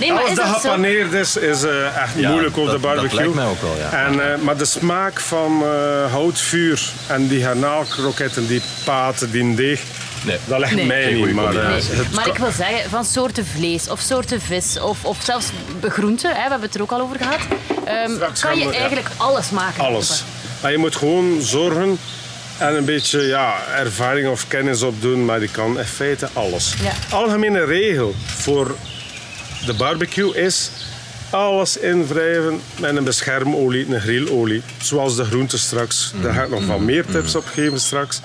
[0.00, 0.52] Nee, maar Als dat zo?
[0.52, 3.08] gepaneerd is, is eh, echt Ja, moeilijk op dat- de barbecue.
[3.08, 4.04] Dat lijkt mij ook wel, ja.
[4.06, 9.80] En, eh, maar de smaak van eh, houtvuur en die garnaalkroketten, die paten, die deeg,
[10.24, 10.36] Nee.
[10.44, 10.86] dat ligt Nee.
[10.86, 11.34] mij niet.
[11.34, 11.72] Maar, eh,
[12.14, 15.46] Maar ik wil zeggen, van soorten vlees of soorten vis of, of zelfs
[15.88, 17.38] groenten, hè, we hebben het er ook al over gehad,
[17.84, 18.78] ehm, kan je we- ja.
[18.78, 19.84] eigenlijk alles maken.
[19.84, 20.24] alles.
[20.62, 21.98] Maar je moet gewoon zorgen
[22.60, 26.74] en een beetje ja, ervaring of kennis opdoen, maar je kan in feite alles.
[26.82, 27.16] Ja.
[27.16, 28.76] Algemene regel voor
[29.66, 30.70] de barbecue is
[31.30, 34.62] alles invrijven met een beschermolie, een grillolie.
[34.82, 36.12] Zoals de groenten straks.
[36.22, 38.20] Daar ga ik nog van meer tips op geven straks.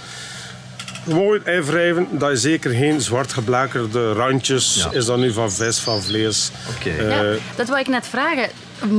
[1.07, 4.97] Gewoon invrijven dat je zeker geen zwart geblakerde randjes Ja.
[4.97, 6.51] is dat nu van vis, van vlees.
[6.77, 6.89] Oké.
[6.89, 8.49] Eh, Ja, dat wou ik net vragen.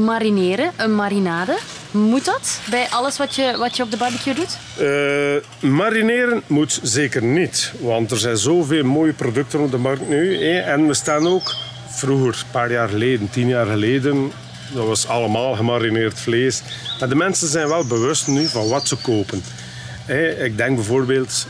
[0.05, 1.57] Marineren, een marinade,
[1.97, 4.59] moet dat bij alles wat je, wat je op de barbecue doet?
[4.79, 10.39] Eh, marineren moet zeker niet, want er zijn zoveel mooie producten op de markt nu.
[10.63, 11.55] En we staan ook
[11.89, 14.33] vroeger, een paar jaar geleden, tien jaar geleden,
[14.75, 16.63] dat was allemaal gemarineerd vlees.
[17.01, 19.43] Maar de mensen zijn wel bewust nu van wat ze kopen.
[20.39, 21.47] Ik denk bijvoorbeeld,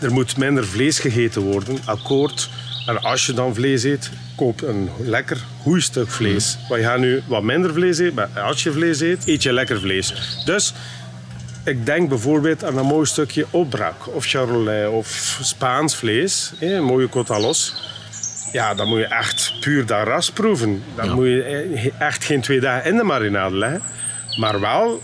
[0.00, 2.50] er moet minder vlees gegeten worden, akkoord.
[2.86, 6.58] En als je dan vlees eet, koop een lekker goed stuk vlees.
[6.68, 9.52] Want je gaat nu wat minder vlees eten, maar als je vlees eet, eet je
[9.52, 10.14] lekker vlees.
[10.44, 10.74] Dus
[11.64, 17.08] ik denk bijvoorbeeld aan een mooi stukje opbrak of charolais of Spaans vlees, een mooie
[17.08, 17.74] cotalos.
[18.52, 20.82] Ja, dan moet je echt puur dat ras proeven.
[20.94, 23.82] Dan moet je eh, echt geen twee dagen in de marinade leggen.
[24.38, 25.02] Maar wel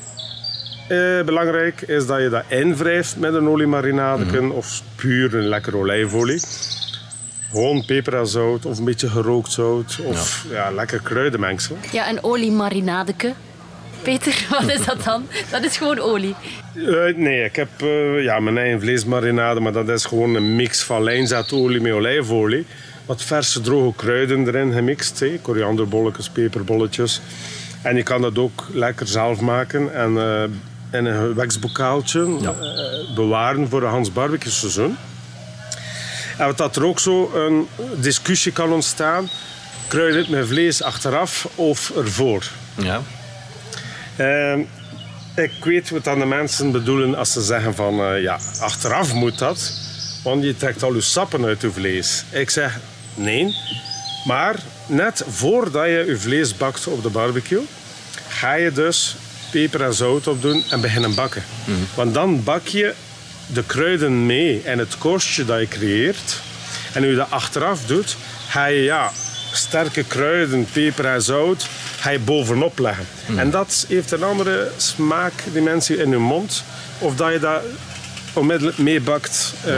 [0.89, 6.41] eh, belangrijk is dat je dat invrijft met een oliemarinade of puur een lekkere olijfolie.
[7.51, 10.71] Gewoon peper en zout of een beetje gerookt zout of ja.
[10.71, 11.77] lekker kruidenmengsel.
[11.93, 13.35] Ja, een oliemarinadeke.
[14.03, 15.27] Peter, wat is dat dan?
[15.51, 16.35] Dat is gewoon olie.
[16.75, 20.83] Eh, nee, ik heb eh, ja, mijn eigen vleesmarinade, maar dat is gewoon een mix
[20.83, 22.67] van lijnzaadolie met olijfolie.
[23.07, 25.39] Wat verse droge kruiden erin gemixt, hè.
[25.43, 27.21] korianderbolletjes, peperbolletjes.
[27.83, 30.43] En je kan dat ook lekker zelf maken en eh,
[30.99, 34.97] in een geweksbokaaltje eh, bewaren voor een Hans barbecue seizoen.
[36.37, 39.29] En dat er ook zo een discussie kan ontstaan,
[39.89, 42.45] kruid het met vlees achteraf of ervoor.
[42.75, 43.03] Ja.
[44.17, 44.61] Ehm,
[45.35, 49.39] ik weet wat dan de mensen bedoelen als ze zeggen van eh, ja, achteraf moet
[49.39, 49.73] dat,
[50.23, 52.25] want je trekt al je sappen uit je vlees.
[52.31, 52.79] Ik zeg
[53.15, 53.55] nee,
[54.25, 57.63] maar net voordat je je vlees bakt op de barbecue,
[58.29, 59.17] ga je dus
[59.51, 61.45] peper en zout opdoen en beginnen bakken.
[61.95, 62.95] Want dan bak je
[63.47, 66.41] de kruiden mee en het korstje dat je creëert.
[66.93, 68.17] En nu je dat achteraf doet,
[68.49, 69.11] ga je ja,
[69.53, 73.07] sterke kruiden, peper en zout, ga je bovenop leggen.
[73.37, 76.65] En dat heeft een andere smaakdimensie in je mond.
[76.99, 77.63] Of dat je dat
[78.33, 79.55] onmiddellijk meebakt.
[79.65, 79.73] Eh,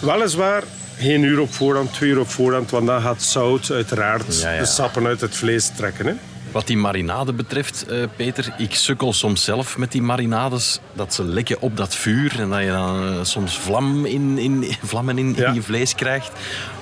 [0.00, 0.62] weliswaar
[0.98, 4.58] geen uur op voorhand, twee uur op voorhand, want dan gaat zout uiteraard Ja, ja.
[4.58, 6.06] de sappen uit het vlees trekken.
[6.06, 6.12] Hè.
[6.52, 10.80] Wat die marinade betreft, eh, Peter, ik sukkel soms zelf met die marinades.
[10.92, 14.64] Dat ze lekken op dat vuur en dat je dan eh, soms vlam in, in,
[14.84, 15.46] vlammen in, Ja.
[15.48, 16.30] in je vlees krijgt.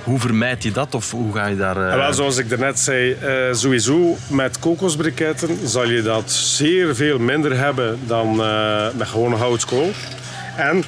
[0.04, 1.88] Hoe vermijd je dat of hoe ga je daar...
[1.90, 3.16] eh, wel, zoals ik daarnet zei,
[3.52, 8.36] sowieso met kokosbriketten zal je dat zeer veel minder hebben dan
[8.96, 9.90] met gewone houtskool.
[10.56, 10.84] En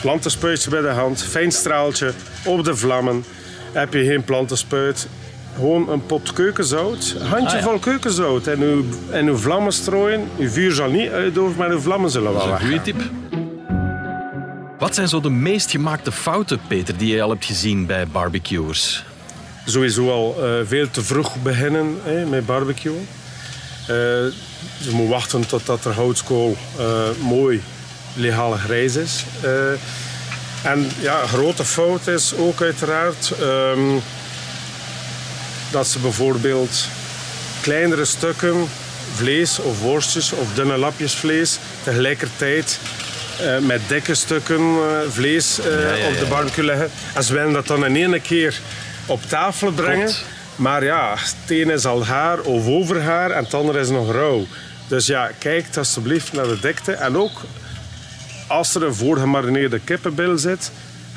[0.00, 2.12] plantenspuitje bij de hand, fijn straaltje
[2.44, 3.24] op de vlammen.
[3.72, 5.06] Heb je geen plantenspuit,
[5.54, 7.78] gewoon een pot keukenzout, een handje Ah, ja.
[7.80, 10.28] keukenzout en uw, en uw vlammen strooien.
[10.38, 12.84] Uw vuur zal niet uitdoven, maar uw vlammen zullen wel Dat is een weggaan.
[12.94, 13.10] goede tip.
[14.78, 19.04] Wat zijn zo de meest gemaakte fouten, Peter, die je al hebt gezien bij barbecuers?
[19.66, 23.08] sowieso al eh, veel te vroeg beginnen hè, met barbecuen.
[23.86, 23.94] Eh,
[24.78, 26.84] je moet wachten totdat er houtskool eh,
[27.20, 27.62] mooi
[28.14, 29.24] legaal grijs is.
[30.62, 33.80] En ja, een grote fout is ook uiteraard ehm,
[35.72, 36.86] dat ze bijvoorbeeld
[37.60, 38.68] kleinere stukken
[39.14, 42.78] vlees of worstjes of dunne lapjes vlees tegelijkertijd
[43.40, 46.90] eh, met dikke stukken eh, vlees eh, Ja, ja, op de barbecue leggen.
[47.14, 48.60] En ze willen dat dan in één keer
[49.06, 50.04] op tafel brengen.
[50.06, 50.24] Klopt.
[50.56, 54.12] Maar ja, het ene is al haar of over haar en het andere is nog
[54.12, 54.46] rauw.
[54.88, 56.92] Dus ja, kijk alsjeblieft naar de dikte.
[56.92, 57.40] En ook
[58.46, 60.70] als er een voorgemarineerde kippenbil zit,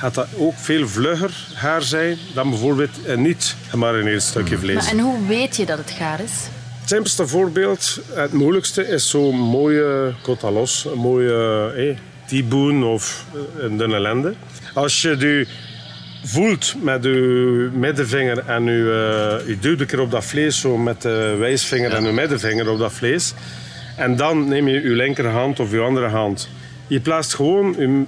[0.05, 4.75] gaat dat ook veel vlugger haar zijn dan bijvoorbeeld een niet gemarineerd stukje vlees.
[4.75, 6.31] Maar en hoe weet je dat het gaar is?
[6.79, 11.97] Het simpelste voorbeeld, het moeilijkste, is zo'n mooie cotalos, een mooie
[12.29, 14.33] eh, T-boon of eh, een dunne lende.
[14.73, 15.47] Als je die
[16.23, 20.77] voelt met je middenvinger en je, uh, je duwt een keer op dat vlees, zo
[20.77, 23.33] met de wijsvinger en je middenvinger op dat vlees.
[23.97, 26.49] En dan neem je je linkerhand of je andere hand.
[26.87, 28.05] Je plaatst gewoon je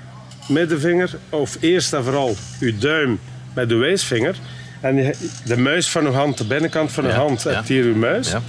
[0.49, 3.19] middenvinger, of eerst en vooral je duim
[3.53, 4.35] met de wijsvinger.
[4.81, 5.13] En
[5.45, 7.49] de muis van uw hand, de binnenkant van uw Ja, hand, ja.
[7.51, 8.31] hebt hier uw muis.
[8.31, 8.41] Ja.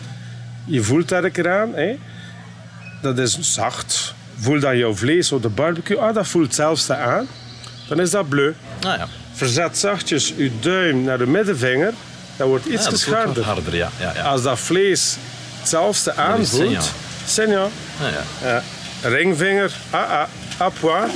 [0.65, 1.75] Je voelt daar een keer aan.
[1.75, 1.97] Hè?
[3.03, 4.15] Dat is zacht.
[4.39, 5.99] Voel dan jouw vlees op de barbecue.
[5.99, 7.27] Ah, dat voelt zelfs aan.
[7.89, 8.53] Dan is dat bleu.
[8.81, 9.07] Nou ja.
[9.33, 11.93] Verzet zachtjes uw duim naar de middenvinger.
[12.37, 13.05] Dat wordt iets dat
[13.45, 13.91] harder, ja.
[14.25, 15.17] Als dat vlees
[15.59, 16.93] hetzelfde aanvoelt,
[17.27, 17.71] signaal.
[18.43, 18.63] Ja.
[19.03, 19.09] Ja.
[19.09, 21.07] ringvinger, ah, ah, apwa.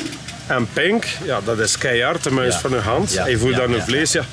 [0.47, 2.61] En pink, ja, dat is keihard, de muis Ja.
[2.61, 3.13] van uw hand.
[3.13, 3.83] Ja, En je voelt ja, dan ja.
[3.85, 4.25] vlees, ja.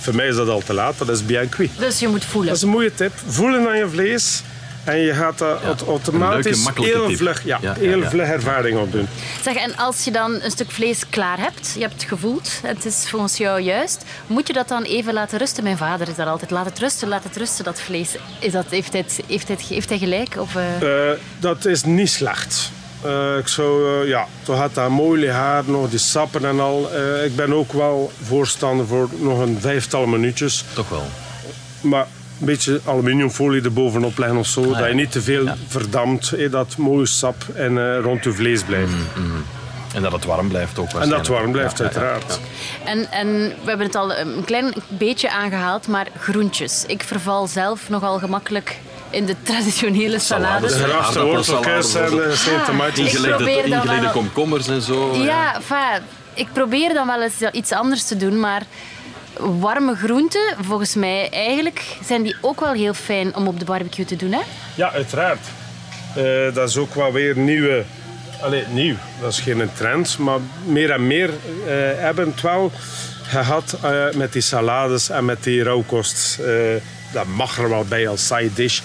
[0.00, 1.70] Voor mij is dat al te laat, dat is bien cuit.
[1.78, 2.48] Dus je moet voelen.
[2.48, 3.12] Dat is een mooie tip.
[3.26, 4.42] Voelen aan je vlees.
[4.84, 8.08] En je gaat daar Een automatisch leuke, heel vlug, ja, Ja, ja, heel ja.
[8.10, 9.08] vlug ervaring opdoen.
[9.42, 12.84] Zeg, en als je dan een stuk vlees klaar hebt, je hebt het gevoeld, het
[12.84, 15.62] is volgens jou juist, moet je dat dan even laten rusten?
[15.62, 18.08] Mijn vader is daar altijd, laat het rusten, laat het rusten, dat vlees.
[18.38, 20.34] Is dat, heeft, hij, het- heeft, hij, het- heeft hij gelijk?
[20.38, 21.10] Of, eh?
[21.10, 22.70] Eh, dat is niet slecht.
[23.04, 26.90] Eh, ik zou, eh, ja, toch had dat mooi haar, nog die sappen en al.
[26.92, 30.64] Eh, ik ben ook wel voorstander voor nog een vijftal minuutjes.
[30.74, 31.06] Toch wel.
[31.80, 32.06] Maar
[32.40, 34.60] een beetje aluminiumfolie erbovenop leggen of zo.
[34.62, 34.78] Ah, ja.
[34.78, 35.56] Dat je niet te veel Ja.
[35.68, 36.50] verdampt.
[36.50, 38.92] dat mooie sap en eh, rond je vlees blijft.
[39.94, 42.40] En dat het warm blijft ook en dat warm blijft, Ja, ja, ja, uiteraard.
[42.84, 42.90] ja.
[42.90, 46.84] En, en we hebben het al een klein beetje aangehaald, maar groentjes.
[46.86, 48.78] Ik verval zelf nogal gemakkelijk
[49.14, 50.72] in de traditionele salades.
[50.72, 52.30] De geraafde Aardappelsalade worteltjes en bijvoorbeeld.
[52.30, 52.66] de sint
[54.02, 55.14] wel- komkommers en zo.
[55.16, 55.60] Ja,
[56.34, 58.62] ik probeer dan wel eens iets anders te doen, maar
[59.38, 64.04] warme groenten, volgens mij eigenlijk, zijn die ook wel heel fijn om op de barbecue
[64.04, 64.32] te doen.
[64.32, 64.40] Hè?
[64.74, 65.46] Ja, uiteraard.
[66.14, 67.84] Eh, dat is ook wel weer nieuwe...
[68.42, 68.96] Allee, nieuw.
[69.20, 70.18] Dat is geen trend.
[70.18, 72.72] Maar meer en meer eh, hebben het wel
[73.22, 76.38] gehad eh, met die salades en met die rauwkost.
[77.14, 78.80] Dat mag er wel bij als side dish.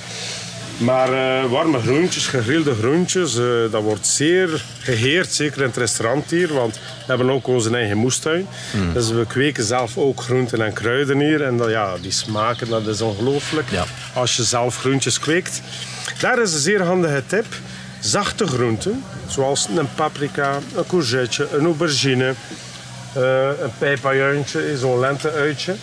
[0.79, 6.29] Maar eh, warme groentjes, gegrilde groentjes, eh, dat wordt zeer geheerd, zeker in het restaurant
[6.29, 6.53] hier.
[6.53, 8.47] Want we hebben ook onze eigen moestuin.
[8.93, 11.43] Dus we kweken zelf ook groenten en kruiden hier.
[11.43, 13.69] En dat, ja, die smaken, dat is ongelooflijk.
[13.69, 13.85] Ja.
[14.13, 15.61] Als je zelf groentjes kweekt.
[16.19, 17.45] Daar is een zeer handige tip.
[17.99, 22.33] Zachte groenten, zoals een paprika, een courgette, een aubergine,
[23.13, 25.75] eh, een pijpajuintje, zo'n lenteuitje,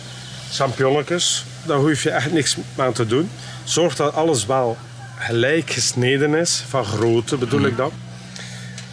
[0.51, 1.45] champignonnetjes.
[1.67, 3.29] Daar hoef je echt niks aan te doen.
[3.63, 4.77] Zorg dat alles wel
[5.17, 7.91] gelijk gesneden is, van grootte bedoel ik dan.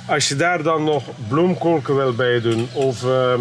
[0.06, 3.40] Als je daar dan nog bloemkoolken wil bij doen, of ehm,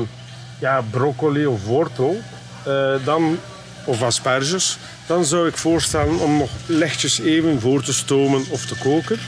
[0.59, 2.21] ja, broccoli of wortel,
[2.63, 3.39] eh, dan,
[3.85, 8.75] of asperges, dan zou ik voorstellen om nog lichtjes even voor te stomen of te
[8.77, 9.19] koken.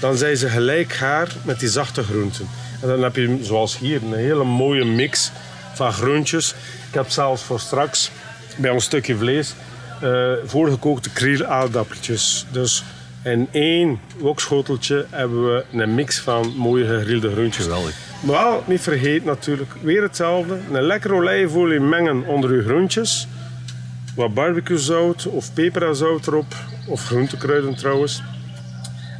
[0.00, 2.48] Dan zijn ze gelijk gaar met die zachte groenten.
[2.82, 5.30] En dan heb je, zoals hier, een hele mooie mix
[5.74, 6.54] van groentjes.
[6.88, 8.10] Ik heb zelfs voor straks
[8.56, 9.54] bij ons stukje vlees
[10.00, 12.46] eh, voorgekookte krielaardappeltjes.
[12.50, 12.84] Dus
[13.24, 17.64] in één wokschoteltje hebben we een mix van mooie gegrilde groentjes.
[17.64, 17.94] Geweldig.
[18.22, 20.58] Maar wel, niet vergeet natuurlijk, weer hetzelfde.
[20.72, 23.28] Een lekker olijfolie mengen onder uw groentjes.
[24.14, 26.54] Wat barbecuezout of peperzout erop.
[26.88, 28.22] Of groentekruiden trouwens.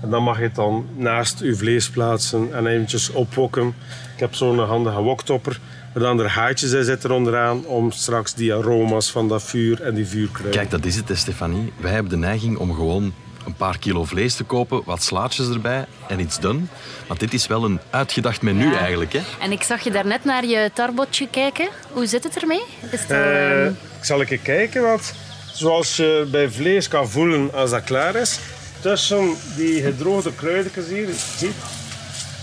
[0.02, 3.74] En dan mag je het dan naast uw vlees plaatsen en eventjes opwokken.
[4.14, 5.60] Ik heb zo'n handige woktopper.
[5.96, 7.64] Waar dan er haartjes in zitten onderaan.
[7.66, 10.52] Om straks die aroma's van dat vuur en die vuurkruiden.
[10.60, 11.72] Kijk, dat is het, Stefanie.
[11.76, 13.14] Wij hebben de neiging om gewoon
[13.46, 16.60] een paar kilo vlees te kopen, wat slaatjes erbij en iets done.
[17.08, 18.78] Maar dit is wel een uitgedacht menu Ja.
[18.78, 19.12] eigenlijk.
[19.12, 19.20] Hè?
[19.40, 21.68] En ik zag je daarnet naar je tarbotje kijken.
[21.92, 22.62] Hoe zit het ermee?
[22.90, 25.14] Is het al, Eh, ik zal even kijken, want
[25.52, 28.38] zoals je bij vlees kan voelen als dat klaar is,
[28.80, 31.54] tussen die gedroogde kruidjes hier, je ziet,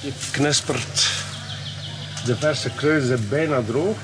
[0.02, 1.12] je knispert.
[2.26, 3.96] De verse kruiden zijn bijna droog.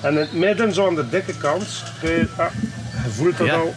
[0.00, 1.66] En in het midden, zo aan de dikke kant,
[2.00, 2.46] kun je, ah,
[3.04, 3.54] je voelt Ja.
[3.54, 3.74] al.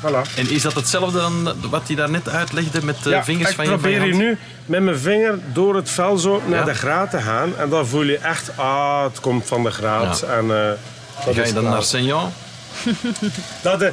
[0.00, 0.34] Voilà.
[0.36, 3.64] En is dat hetzelfde dan wat hij daarnet uitlegde met de Ja, vingers ik van
[3.64, 6.64] je van je probeer hier nu met mijn vinger door het vel zo naar Ja.
[6.64, 7.56] de graat te gaan.
[7.58, 10.24] En dan voel je echt, ah, het komt van de graat.
[10.26, 10.32] Ja.
[10.34, 10.70] En, eh,
[11.24, 12.32] dat Ga je dan naar Saint-Jean?
[13.62, 13.92] Dat de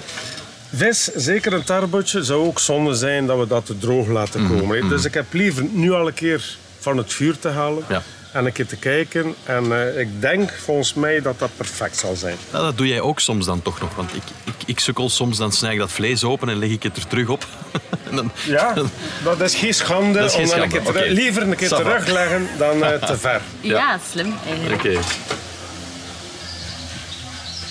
[0.75, 4.57] vis, zeker een tarbotje, zou ook zonde zijn dat we dat te droog laten Mhm,
[4.59, 4.81] komen.
[4.81, 4.87] hè.
[4.87, 8.01] Dus ik heb liever nu al een keer van het vuur te halen Ja.
[8.35, 9.35] En een keer te kijken.
[9.43, 12.37] En eh, ik denk volgens mij dat dat perfect zal zijn.
[12.51, 13.95] Nou, dat doe jij ook soms dan toch nog.
[13.95, 16.83] Want ik, ik, ik sukkel soms, dan snij ik dat vlees open en leg ik
[16.83, 17.45] het er terug op.
[18.09, 18.73] En dan, Ja,
[19.23, 21.71] dat is geen schande Dat is geen om dan een keer liever een keer Ça
[21.71, 21.77] va.
[21.77, 23.41] terugleggen dan eh, te ver.
[23.61, 23.99] ja.
[24.11, 24.83] slim eigenlijk.
[24.83, 24.99] Oké.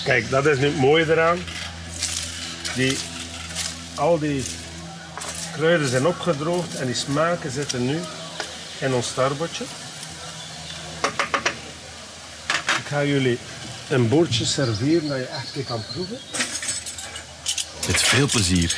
[0.04, 1.38] Kijk, dat is nu het mooie eraan.
[2.74, 2.96] Die,
[3.94, 4.44] al die
[5.56, 7.98] kruiden zijn opgedroogd en die smaken zitten nu
[8.78, 9.64] in ons starbotje.
[12.83, 13.38] Ik ga jullie
[13.88, 16.18] een bordje serveren dat je echt kan proeven.
[17.86, 18.74] Met veel plezier.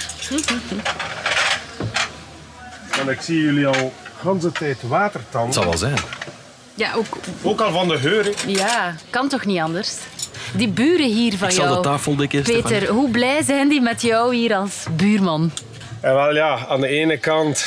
[2.97, 3.73] Want ik zie jullie al
[4.23, 5.53] de hele tijd Het watertanden.
[5.53, 5.97] zal wel zijn.
[6.75, 8.35] Ja, ook, Ook al van de geur.
[8.47, 9.91] ja, kan toch niet anders?
[10.55, 11.77] Die buren hier van Ik zal jou.
[11.77, 15.51] de tafel dekken, Peter, hoe blij zijn die met jou hier als buurman?
[16.01, 17.67] En wel ja, aan de ene kant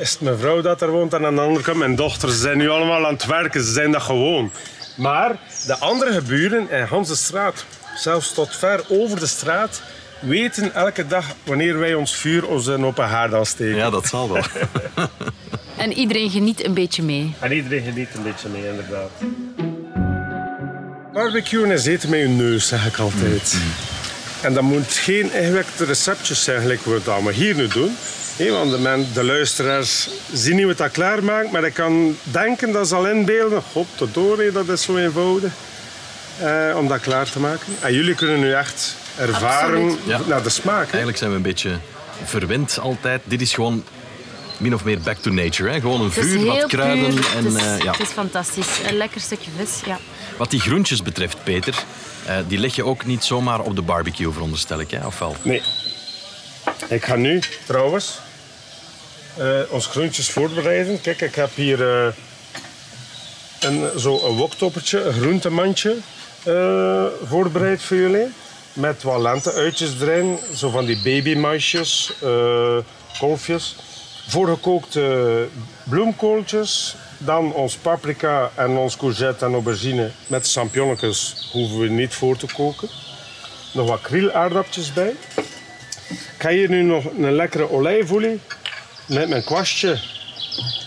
[0.00, 2.32] is het mijn vrouw dat er woont en aan de andere kant mijn dochters.
[2.32, 4.50] Ze zijn nu allemaal aan het werken, ze zijn dat gewoon.
[4.96, 5.36] Maar
[5.66, 7.64] de andere buren in Hanse straat,
[7.96, 9.82] zelfs tot ver over de straat,
[10.20, 13.76] weten elke dag wanneer wij ons vuur op zijn open haard aansteken.
[13.76, 14.42] Ja, dat zal wel.
[15.76, 17.34] En iedereen geniet een beetje mee.
[17.38, 19.10] En iedereen geniet een beetje mee, inderdaad.
[21.12, 23.56] Barbecuen is eten met je neus, zeg ik altijd.
[24.42, 27.96] En dat moet geen ingewikkelde receptjes zijn, gelijk we het allemaal hier nu doen.
[28.36, 32.72] Hé, want de, men, de luisteraars zien niet wat dat klaarmaakt, maar ik kan denken
[32.72, 33.62] dat ze al inbeelden.
[33.72, 35.52] God, de doorheen, dat is zo eenvoudig.
[36.40, 37.66] eh, om dat klaar te maken.
[37.80, 39.96] En jullie kunnen nu echt ervaren.
[40.04, 40.20] Ja.
[40.26, 40.84] naar de smaak.
[40.84, 40.88] hè.
[40.88, 41.78] Eigenlijk zijn we een beetje
[42.24, 43.20] verwend altijd.
[43.24, 43.84] Dit is gewoon
[44.56, 45.70] min of meer back to nature.
[45.70, 45.80] Hè?
[45.80, 47.14] Gewoon een vuur, wat kruiden.
[47.14, 47.26] puur.
[47.36, 47.90] En, het, is, eh, ja.
[47.92, 48.66] het is fantastisch.
[48.86, 49.98] Een lekker stukje vis, ja.
[50.36, 51.74] Wat die groentjes betreft, Peter,
[52.26, 54.90] eh, die leg je ook niet zomaar op de barbecue, veronderstel ik.
[54.90, 55.06] Hè?
[55.06, 55.36] Of wel?
[55.42, 55.62] Nee.
[56.88, 58.18] Ik ga nu trouwens
[59.36, 61.00] eh, ons groentjes voorbereiden.
[61.00, 62.12] Kijk, ik heb hier eh,
[63.60, 65.96] een, zo een woktoppertje, een groentemandje
[66.44, 68.26] eh, voorbereid voor jullie.
[68.72, 72.76] Met wat lenteuitjes erin, zo van die babymaisjes, eh
[73.18, 73.76] kolfjes.
[74.28, 75.46] Voorgekookte
[75.84, 76.96] bloemkooltjes.
[77.18, 82.46] Dan ons paprika en ons courgette en aubergine met champignonnetjes hoeven we niet voor te
[82.54, 82.88] koken.
[83.72, 85.14] Nog wat krielaardappeltjes bij.
[86.08, 88.40] Ik ga hier nu nog een lekkere olijfolie
[89.06, 89.98] met mijn kwastje.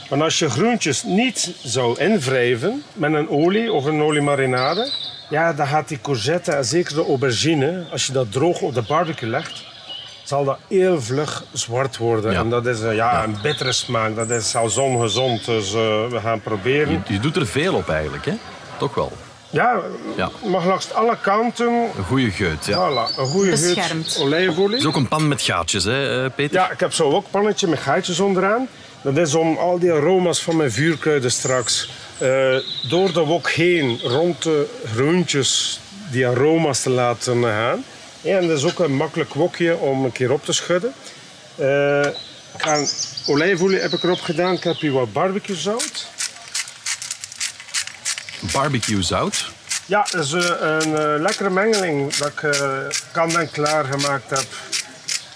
[0.09, 4.91] Want als je groentjes niet zou invrijven met een olie of een oliemarinade,
[5.29, 8.81] ja, dan gaat die courgette en zeker de aubergine, als je dat droog op de
[8.81, 9.63] barbecue legt,
[10.23, 12.31] zal dat heel vlug zwart worden.
[12.31, 12.39] Ja.
[12.39, 14.15] En dat is eh, ja, een bittere smaak.
[14.15, 15.45] Dat is zelfs ongezond.
[15.45, 17.03] Dus eh, we gaan proberen.
[17.07, 18.33] Je doet er veel op eigenlijk, hè?
[18.77, 19.11] Toch wel.
[19.49, 19.81] Ja,
[20.15, 20.29] Ja.
[20.45, 21.67] mag langs alle kanten.
[21.97, 22.65] Een goede geut.
[22.65, 22.89] Ja.
[22.89, 24.07] Voilà, een goede Beschermd.
[24.11, 24.69] geut olijfolie.
[24.71, 26.55] Het is ook een pan met gaatjes, hè, eh, Peter?
[26.55, 28.67] Ja, ik heb zo ook een pannetje met gaatjes onderaan.
[29.01, 32.55] Dat is om al die aroma's van mijn vuurkruiden straks eh,
[32.89, 35.79] door de wok heen, rond de groentjes,
[36.11, 37.83] die aroma's te laten gaan.
[38.21, 40.93] Ja, en dat is ook een makkelijk wokje om een keer op te schudden.
[41.55, 42.01] Eh,
[42.55, 42.85] ik ga
[43.27, 44.53] olijfolie heb ik erop gedaan.
[44.53, 46.07] Ik heb hier wat barbecue zout.
[48.39, 49.45] Barbecue zout.
[49.85, 52.77] Ja, dat is eh, een eh, lekkere mengeling dat ik eh
[53.11, 54.45] kan en klaar gemaakt heb.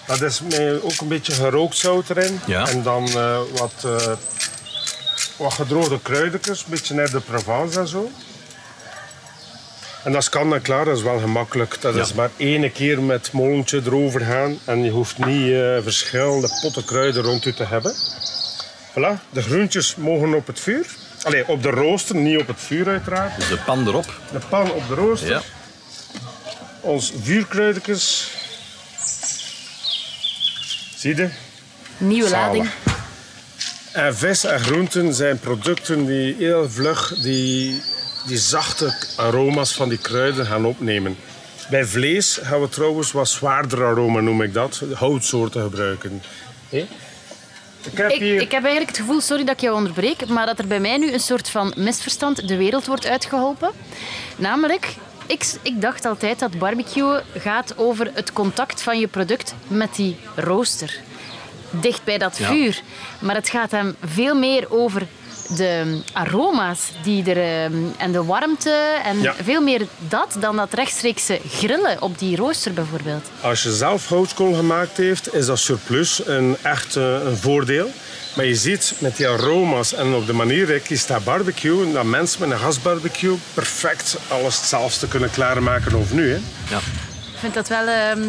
[0.07, 2.39] Dat is met ook een beetje gerookt zout erin.
[2.45, 2.67] Ja.
[2.67, 3.09] En dan
[3.51, 3.87] wat,
[5.37, 8.11] wat gedroogde kruidjes, een beetje naar de Provence en zo.
[10.03, 11.81] En dat is kan en klaar, dat is wel gemakkelijk.
[11.81, 12.01] Dat Ja.
[12.01, 14.59] is maar één keer met het molentje erover gaan.
[14.65, 17.93] En je hoeft niet verschillende potten kruiden rond u te hebben.
[18.91, 20.85] Voilà, de groentjes mogen op het vuur.
[21.23, 23.35] Allee, op de rooster, niet op het vuur uiteraard.
[23.35, 24.13] Dus de pan erop.
[24.31, 25.29] De pan op de rooster.
[25.29, 25.41] Ja.
[26.81, 28.31] Ons vuurkruidjes.
[30.95, 31.29] Zie je?
[31.97, 32.45] Nieuwe Zalig.
[32.45, 32.69] lading.
[33.93, 37.81] En vis en groenten zijn producten die heel vlug die,
[38.27, 41.17] die zachte aroma's van die kruiden gaan opnemen.
[41.69, 46.21] Bij vlees gaan we trouwens wat zwaarder aroma, noem ik dat, houtsoorten gebruiken.
[47.91, 48.41] Ik heb Ik, hier...
[48.41, 50.97] ik heb eigenlijk het gevoel, sorry dat ik jou onderbreek, maar dat er bij mij
[50.97, 53.71] nu een soort van misverstand de wereld wordt uitgeholpen.
[54.35, 59.95] Namelijk, ik, ik dacht altijd dat barbecue gaat over het contact van je product met
[59.95, 60.99] die rooster.
[61.69, 62.47] Dicht bij dat Ja.
[62.47, 62.81] vuur.
[63.19, 65.07] Maar het gaat hem veel meer over
[65.47, 69.33] de aroma's die er, ehm, en de warmte en Ja.
[69.43, 73.25] veel meer dat dan dat rechtstreekse grillen op die rooster bijvoorbeeld.
[73.41, 77.89] Als je zelf houtskool gemaakt heeft, is dat surplus een echt eh, een voordeel.
[78.35, 81.91] Maar je ziet met die aroma's en op de manier dat ik kies dat barbecue,
[81.91, 86.29] dat mensen met een gasbarbecue perfect alles hetzelfde kunnen klaarmaken of nu.
[86.31, 86.39] Hè.
[86.69, 86.77] Ja.
[87.33, 88.21] Ik vind dat wel ehm,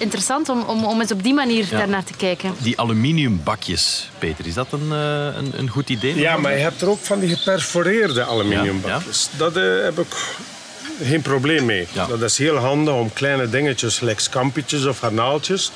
[0.00, 1.78] interessant om, om, om eens op die manier Ja.
[1.78, 2.54] daarnaar te kijken.
[2.58, 6.14] Die aluminiumbakjes, Peter, is dat een, eh, een, een goed idee?
[6.18, 9.28] Ja, maar je hebt er ook van die geperforeerde aluminiumbakjes.
[9.36, 10.06] Dat eh, heb ik
[11.02, 11.86] geen probleem mee.
[11.92, 12.06] Ja.
[12.06, 15.70] Dat is heel handig om kleine dingetjes, like scampietjes of garnaaltjes.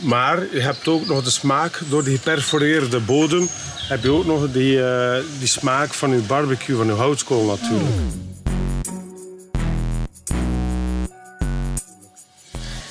[0.00, 3.48] Maar je hebt ook nog de smaak, door die geperforeerde bodem,
[3.88, 7.96] heb je ook nog die, eh, die smaak van je barbecue, van je houtskool natuurlijk.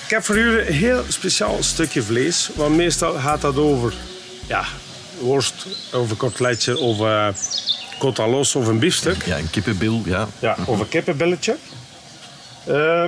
[0.07, 2.49] Ik heb voor jullie een heel speciaal stukje vlees.
[2.55, 3.93] Want meestal gaat dat over
[4.45, 4.65] ja,
[5.19, 7.27] worst, over kotletje, of uh,
[7.99, 9.25] côte à l'os of een biefstuk.
[9.25, 10.27] Ja, een kippenbil, ja.
[10.39, 11.57] Ja, of een kippenbilletje.
[12.65, 13.05] Eh,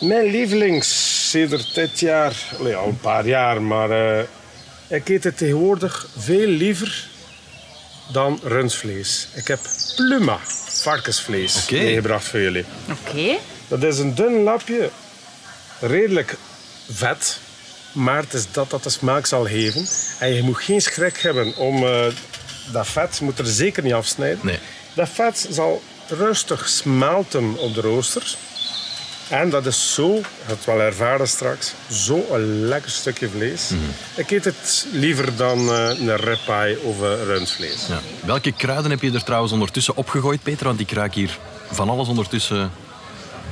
[0.00, 4.24] mijn lievelings sinds dit jaar, al een paar jaar, maar eh,
[4.86, 7.08] ik eet het tegenwoordig veel liever
[8.12, 9.28] dan rundvlees.
[9.34, 9.60] Ik heb
[9.96, 10.38] pluma
[10.68, 12.64] varkensvlees meegebracht voor jullie.
[12.90, 13.36] Oké.
[13.68, 14.90] Dat is een dun lapje,
[15.80, 16.36] redelijk
[16.90, 17.38] vet,
[17.92, 19.86] maar het is dat dat de smaak zal geven.
[20.18, 22.06] En je moet geen schrik hebben om eh,
[22.72, 24.38] dat vet, moet er zeker niet afsnijden.
[24.42, 24.58] Nee.
[24.94, 28.36] Dat vet zal rustig smelten op de rooster.
[29.28, 33.68] En dat is zo, het wel ervaren straks, zo een lekker stukje vlees.
[33.68, 33.80] Mhm.
[34.14, 37.86] Ik eet het liever dan eh, een ribeye of eh, rundvlees.
[37.88, 38.00] Ja.
[38.24, 40.66] Welke kruiden heb je er trouwens ondertussen opgegooid, Peter?
[40.66, 41.38] Want ik ruik hier
[41.70, 42.70] van alles ondertussen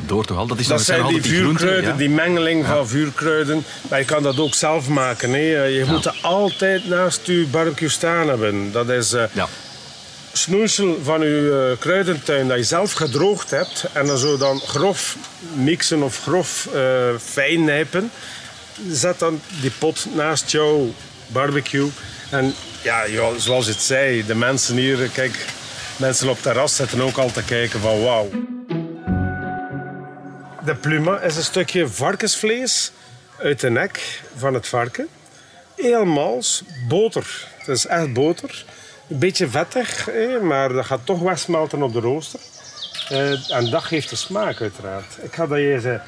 [0.07, 0.46] door toch al.
[0.46, 3.64] Dat, is Dat zijn die vuurkruiden, die mengeling van vuurkruiden.
[3.90, 5.30] Maar je kan dat ook zelf maken.
[5.32, 5.64] Hè.
[5.64, 8.72] Je moet altijd naast je barbecue staan hebben.
[8.72, 9.48] Dat is Ja.
[10.32, 13.84] snoeisel van je eh, kruidentuin dat je zelf gedroogd hebt.
[13.92, 15.16] En dan zo dan grof
[15.55, 16.82] mixen of grof eh,
[17.24, 18.11] fijn nijpen.
[18.90, 20.94] Zet dan die pot naast jouw
[21.26, 21.88] barbecue.
[22.30, 23.02] En ja,
[23.36, 25.46] zoals het zei, de mensen hier, kijk,
[25.96, 28.30] mensen op het terras zitten ook al te kijken van wauw.
[30.64, 32.92] De pluma is een stukje varkensvlees
[33.38, 35.08] uit de nek van het varken.
[35.76, 37.48] Heel mals, boter.
[37.58, 38.64] Het is echt boter.
[39.08, 40.08] Een beetje vettig,
[40.42, 42.40] maar dat gaat toch wegsmelten op de rooster.
[43.08, 45.16] Eh, en dat geeft de smaak uiteraard.
[45.22, 46.00] Ik ga deze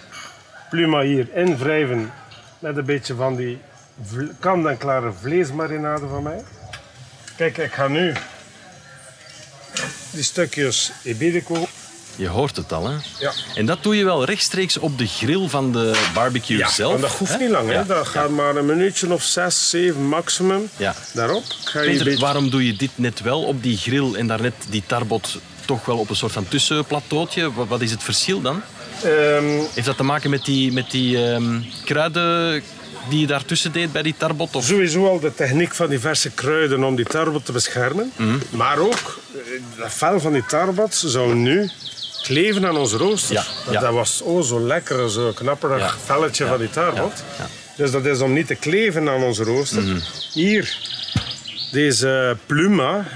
[0.71, 2.13] pluma hier invrijven
[2.59, 3.59] met een beetje van die
[4.39, 6.45] kant-en-klare vleesmarinade van mij.
[7.37, 8.13] Kijk, ik ga nu
[10.11, 11.67] die stukjes iberico
[12.17, 12.97] Je hoort het al, hè?
[13.19, 13.33] Ja.
[13.55, 16.91] En dat doe je wel rechtstreeks op de grill van de barbecue Ja, zelf.
[16.91, 17.39] want dat hoeft hè?
[17.39, 17.69] niet lang.
[17.69, 17.75] Hè?
[17.75, 17.83] Ja.
[17.85, 20.69] Dat gaat maar een minuutje of zes, zeven maximum.
[20.77, 20.95] Ja.
[21.13, 22.21] Daarop ga je Peter, beetje...
[22.21, 25.99] waarom doe je dit net wel op die grill en daarnet die tarbot toch wel
[25.99, 27.53] op een soort van tussenplateautje?
[27.53, 28.63] Wat, wat is het verschil dan?
[29.03, 29.45] Ehm,
[29.75, 32.63] Heeft dat te maken met die, met die ehm, kruiden
[33.09, 34.55] die je daartussen deed bij die tarbot?
[34.57, 34.65] Of?
[34.65, 38.13] sowieso al de techniek van diverse kruiden om die tarbot te beschermen.
[38.17, 38.37] Mhm.
[38.51, 39.41] Maar ook, eh,
[39.79, 41.71] dat vel van die tarbot zou nu
[42.23, 43.47] kleven aan onze rooster.
[43.71, 47.11] Ja, Dat, was oh, zo lekker, zo knapperig velletje van die ja.
[47.77, 49.83] Dus dat is om niet te kleven aan onze rooster.
[49.83, 49.99] Mhm.
[50.33, 50.79] Hier,
[51.73, 53.07] deze pluma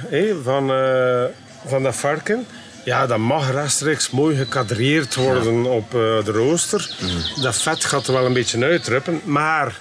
[0.42, 1.24] van, eh,
[1.66, 2.46] van dat varken.
[2.84, 6.90] Ja, dat mag rechtstreeks mooi gekadreerd worden op eh, de rooster.
[7.00, 7.42] Mhm.
[7.42, 9.20] Dat vet gaat er wel een beetje uitdruppen.
[9.24, 9.78] Maar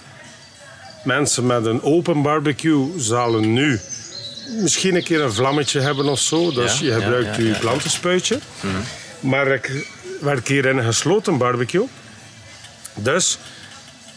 [1.03, 3.80] mensen met een open barbecue zullen nu
[4.61, 6.51] misschien een keer een vlammetje hebben of zo.
[6.51, 8.39] Dus Ja, je gebruikt je ja, plantenspuitje.
[9.20, 9.88] Maar ik
[10.22, 11.88] werk hier in een gesloten barbecue.
[12.95, 13.38] Dus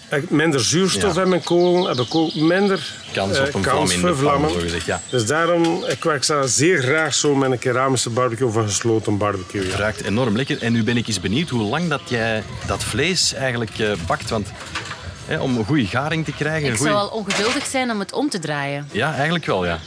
[0.09, 1.23] heb ik minder zuurstof Ja.
[1.23, 1.89] in mijn kool.
[1.89, 4.81] Heb ik ook minder Kans eh, op een kans vlam in de voor pan, vlammen.
[4.87, 5.01] ja.
[5.11, 9.67] Dus daarom, ik werk zeer graag zo met een keramische barbecue of een gesloten barbecue.
[9.69, 9.77] Ja.
[9.77, 10.63] ruikt enorm lekker.
[10.63, 14.31] En nu ben ik eens benieuwd hoe lang dat jij dat vlees eigenlijk eh, bakt.
[14.31, 14.49] Want
[15.27, 16.69] hè, om een goede garing te krijgen...
[16.69, 18.89] Ik zou wel ongeduldig zijn om het om te draaien.
[18.93, 19.79] Ja, eigenlijk wel, ja.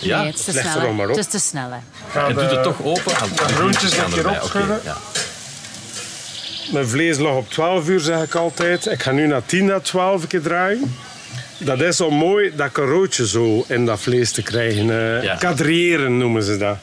[0.00, 1.08] Ja, Nee, het is te leg snel.
[1.08, 1.68] Het is te snel.
[2.10, 3.12] Ga en doet het toch open.
[3.16, 4.80] Ah, de groentjes erbij, oké, opschudden.
[4.84, 4.96] ja.
[6.72, 8.86] Mijn vlees lag op 12 uur, zeg ik altijd.
[8.86, 10.94] Ik ga nu naar 10 à 12 een keer draaien.
[11.58, 14.90] Dat is om mooi dat carootje zo in dat vlees te krijgen.
[14.90, 15.34] eh Ja.
[15.36, 16.76] Kadriëren noemen ze dat.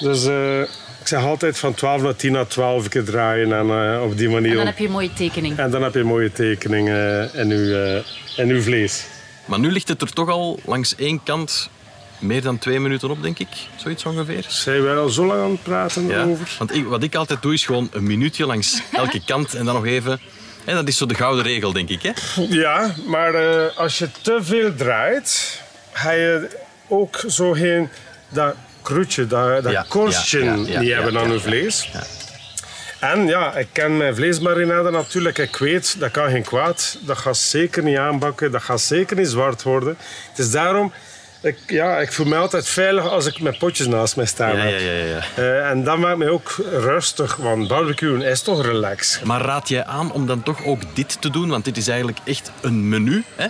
[0.00, 0.60] Dus eh,
[1.00, 4.16] ik zeg altijd van 12 naar 10 à 12 een keer draaien en eh, op
[4.18, 4.50] die manier.
[4.50, 5.58] En dan heb je een mooie tekening.
[5.58, 6.88] En dan heb je een mooie tekening
[7.32, 8.02] in, uw, eh,
[8.36, 9.04] in uw vlees.
[9.44, 11.68] Maar nu ligt het er toch al langs één kant
[12.18, 13.48] meer dan twee minuten op, denk ik.
[13.76, 14.44] Zoiets ongeveer.
[14.48, 16.22] Zijn wij al zo lang aan het praten Ja.
[16.24, 16.54] over?
[16.58, 19.74] Want ik, wat ik altijd doe, is gewoon een minuutje langs elke kant en dan
[19.74, 20.20] nog even...
[20.64, 22.02] En dat is zo de gouden regel, denk ik.
[22.02, 22.10] Hè?
[22.48, 25.60] Ja, maar eh, als je te veel draait,
[25.92, 26.48] ga je
[26.88, 27.88] ook zo geen
[28.28, 31.90] dat kroetje, dat, dat Ja, korstje ja, niet hebben aan ja, vlees.
[33.12, 35.38] En ja, ik ken mijn vleesmarinade natuurlijk.
[35.38, 36.98] Ik weet, dat kan geen kwaad.
[37.00, 38.50] Dat gaat zeker niet aanbakken.
[38.50, 39.96] Dat gaat zeker niet zwart worden.
[40.28, 40.92] Het is daarom...
[41.42, 44.80] Ik, ja, ik voel me altijd veilig als ik mijn potjes naast mij staan heb.
[44.80, 45.20] ja, ja, ja.
[45.34, 49.20] Eh, en dat maakt mij ook rustig, want barbecuen is toch relax.
[49.24, 51.48] Maar raad jij aan om dan toch ook dit te doen?
[51.48, 53.24] Want dit is eigenlijk echt een menu.
[53.36, 53.46] Hè?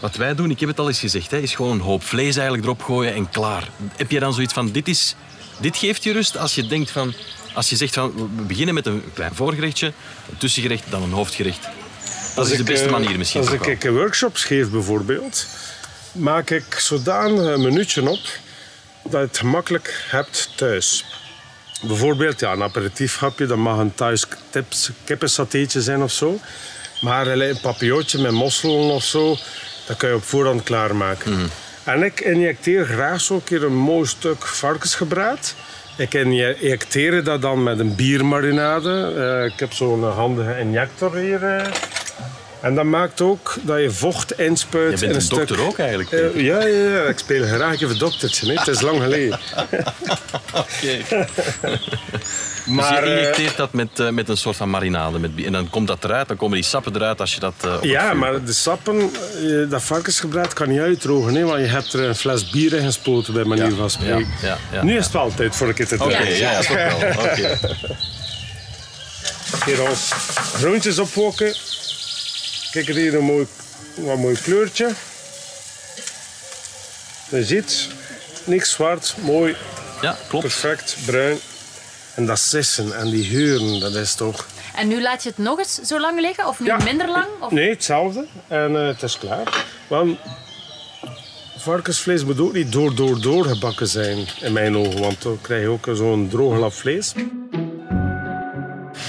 [0.00, 2.34] Wat wij doen, ik heb het al eens gezegd, hè, is gewoon een hoop vlees
[2.36, 3.68] eigenlijk erop gooien en klaar.
[3.96, 5.16] Heb je dan zoiets van, dit, is,
[5.58, 7.14] dit geeft je rust als je denkt van...
[7.52, 9.86] Als je zegt van, we beginnen met een klein voorgerechtje,
[10.30, 11.68] een tussengerecht, dan een hoofdgerecht.
[12.34, 15.46] Dat is de beste eh, manier misschien Als ik, ik workshops geef bijvoorbeeld,
[16.12, 18.20] maak ik zodanig een minuutje op
[19.02, 21.04] dat je het gemakkelijk hebt thuis.
[21.82, 24.26] Bijvoorbeeld ja, een aperitiefhapje, dat mag een thuis
[25.04, 26.40] kippensatéetje zijn of zo.
[27.00, 29.36] Maar een papillotje met mosselen of zo,
[29.86, 31.32] dat kan je op voorhand klaarmaken.
[31.32, 31.46] Mhm.
[31.84, 35.54] En ik injecteer graag zo een keer een mooi stuk varkensgebraad.
[35.96, 39.12] Ik injecteer dat dan met een biermarinade.
[39.16, 41.44] Eh, ik heb zo'n handige injector hier.
[41.44, 41.66] eh.
[42.60, 45.66] En dat maakt ook dat je vocht inspuit Je bent in een een dokter stuk.
[45.68, 46.10] ook eigenlijk.
[46.12, 48.52] Eh, ja, ja, ja, ik speel graag even doktertje.
[48.58, 49.38] Het is lang geleden.
[52.66, 52.70] Oké.
[52.70, 55.18] Maar, dus je eh, injecteert dat met, eh, met een soort van marinade.
[55.18, 57.76] Met, en dan komt dat eruit, dan komen die sappen eruit als je dat eh,
[57.82, 61.34] ja, maar de sappen, eh, dat varkensgebruik kan niet uitdrogen.
[61.34, 64.18] Hè, want je hebt er een fles bier in gespoten, bij manier Ja, van spreken.
[64.18, 66.36] ja, ja, ja, nu is het wel tijd voor ik het te Oké, draaien.
[66.36, 67.24] ja, ja, toch wel.
[67.30, 67.58] Oké.
[69.64, 70.10] Hier ons
[70.54, 71.54] groentjes opwokken.
[72.70, 73.46] Kijk hier een mooi,
[73.94, 74.90] wat mooi kleurtje.
[77.30, 77.88] Je ziet,
[78.44, 79.56] niks zwart, mooi,
[80.00, 80.44] Ja, klopt.
[80.44, 81.38] perfect, bruin.
[82.14, 84.46] En dat sissen en die geuren, dat is toch...
[84.74, 86.46] En nu laat je het nog eens zo lang liggen?
[86.48, 86.76] Of nu Ja.
[86.76, 87.26] minder lang?
[87.40, 87.50] Of...
[87.50, 88.26] Nee, hetzelfde.
[88.48, 89.64] En eh, het is klaar.
[89.86, 90.18] Want
[91.56, 95.00] varkensvlees moet ook niet door, door, door gebakken zijn, in mijn ogen.
[95.00, 97.12] Want dan krijg je ook zo'n droge lap vlees.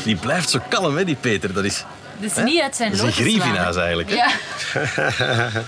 [0.04, 1.54] Die blijft zo kalm, hè, die Peter.
[1.54, 1.84] Dat is,
[2.18, 4.10] Dus niet uit zijn dat is een grievinaas eigenlijk.
[4.10, 4.16] Hè?
[4.16, 5.50] Ja.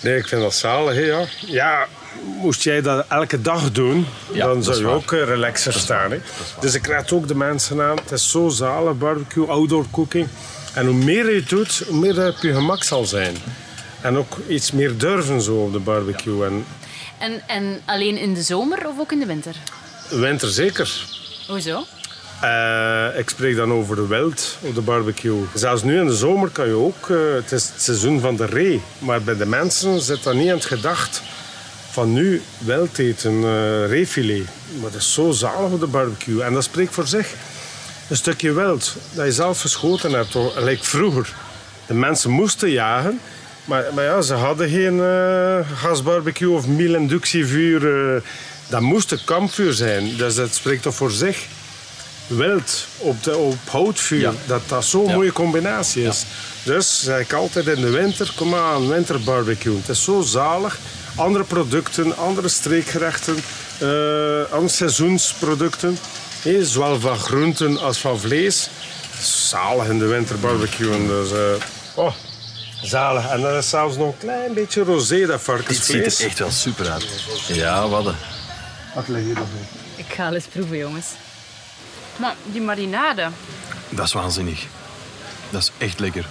[0.00, 1.24] Nee, ik vind dat zalig, hè, ja.
[1.46, 1.86] Ja,
[2.40, 4.94] moest jij dat elke dag doen, Ja, dan zou je waar.
[4.94, 6.10] ook eh, relaxer staan.
[6.10, 6.18] Hè.
[6.60, 7.96] Dus ik raad ook de mensen aan.
[7.96, 10.28] Het is zo zalig, barbecue, outdoor cooking.
[10.74, 13.36] En hoe meer je het doet, hoe meer dat op je gemak zal zijn.
[14.00, 16.44] En ook iets meer durven zo op de barbecue.
[16.44, 16.64] En
[17.18, 19.54] En, en alleen in de zomer of ook in de winter?
[20.10, 21.04] winter zeker.
[21.48, 21.84] Hoezo?
[22.40, 25.44] Eh, ik spreek dan over de wild op de barbecue.
[25.54, 28.44] Zelfs nu in de zomer kan je ook, eh, het is het seizoen van de
[28.46, 28.82] ree.
[28.98, 31.22] Maar bij de mensen zit dat niet in het gedacht
[31.90, 34.46] van nu wild eten, eh reefilet.
[34.80, 36.42] Maar dat is zo zalig op de barbecue.
[36.42, 37.28] En dat spreekt voor zich.
[38.08, 40.36] Een stukje wild dat je zelf geschoten hebt?
[40.56, 41.34] Lijkt vroeger.
[41.86, 43.20] De mensen moesten jagen.
[43.64, 48.14] Maar, maar ja, ze hadden geen eh, gasbarbecue of mielinductievuur.
[48.14, 48.22] eh
[48.68, 50.16] dat moest een kampvuur zijn.
[50.16, 51.46] Dus dat spreekt toch voor zich
[52.26, 54.32] wild op, de, op houtvuur, Ja.
[54.46, 55.14] dat dat zo'n Ja.
[55.14, 56.24] mooie combinatie is.
[56.62, 59.76] Dus zeg ik altijd in de winter, kom aan, winterbarbecue.
[59.76, 60.78] Het is zo zalig.
[61.18, 63.36] Andere producten, andere streekgerechten,
[63.78, 65.98] eh, andere seizoensproducten.
[66.42, 68.68] Hé, zowel van groenten als van vlees.
[69.22, 71.06] Zalig in de winterbarbecue.
[71.06, 71.64] Dus, eh,
[71.94, 72.12] oh,
[72.82, 73.28] zalig.
[73.28, 76.18] En dan is zelfs nog een klein beetje rosé, dat Dit ziet varkensvlees.
[76.20, 77.06] er echt wel super uit.
[77.46, 78.14] Ja, wat een-
[78.94, 79.44] Wat leg je erbij?
[79.96, 81.06] Ik ga eens proeven, jongens.
[82.16, 83.28] Maar die marinade,
[83.88, 84.64] Dat is waanzinnig.
[85.50, 86.26] Dat is echt lekker.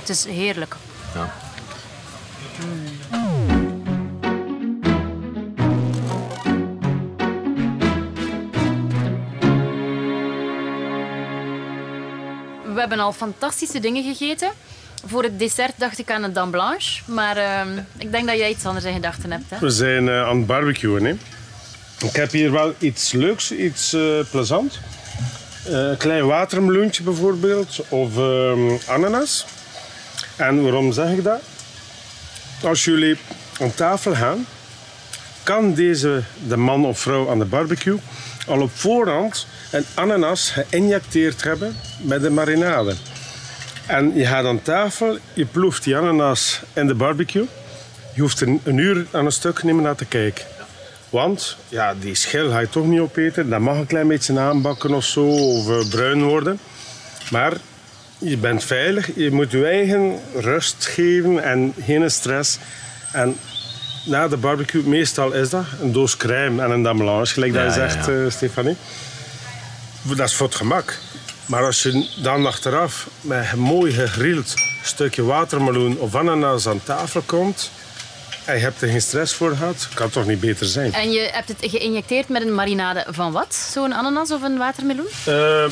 [0.00, 0.76] Het is heerlijk.
[1.14, 1.32] Ja.
[2.60, 3.55] We
[12.86, 14.50] hebben al fantastische dingen gegeten.
[15.06, 17.02] Voor het dessert dacht ik aan een dame blanche.
[17.04, 19.44] Maar ehm, ik denk dat jij iets anders in gedachten hebt.
[19.48, 19.58] Hè?
[19.58, 21.04] We zijn eh, aan het barbecuen.
[21.04, 21.14] Hè.
[22.06, 24.78] Ik heb hier wel iets leuks, iets eh plezant.
[25.64, 29.46] Eh, een klein watermeloentje bijvoorbeeld, of ehm, ananas.
[30.36, 31.40] En waarom zeg ik dat?
[32.62, 33.16] Als jullie
[33.60, 34.46] aan tafel gaan,
[35.42, 37.98] kan deze, de man of vrouw aan de barbecue,
[38.46, 42.94] al op voorhand een ananas geïnjecteerd hebben met de marinade.
[43.86, 47.48] En je gaat aan tafel, je ploeft die ananas in de barbecue.
[48.14, 50.44] Je hoeft er een uur aan een stuk niet meer naar te kijken.
[51.10, 53.50] Want ja, die schil ga je toch niet opeten.
[53.50, 56.58] Dat mag een klein beetje aanbakken of zo, of eh, bruin worden.
[57.30, 57.52] Maar
[58.18, 59.10] je bent veilig.
[59.14, 62.58] Je moet je eigen rust geven en geen stress.
[63.12, 63.36] En
[64.06, 67.62] na de barbecue, meestal is dat een doos crème en een dame blanche, gelijk dat
[67.62, 68.12] je ja, zegt, ja.
[68.12, 68.76] eh, Stefanie.
[70.02, 70.98] Dat is voor het gemak.
[71.46, 77.22] Maar als je dan achteraf met een mooi gegrild stukje watermeloen of ananas aan tafel
[77.26, 77.70] komt
[78.44, 80.92] en je hebt er geen stress voor gehad, kan het toch niet beter zijn.
[80.92, 83.54] En je hebt het geïnjecteerd met een marinade van wat?
[83.54, 85.06] Zo'n ananas of een watermeloen?
[85.24, 85.64] Eh,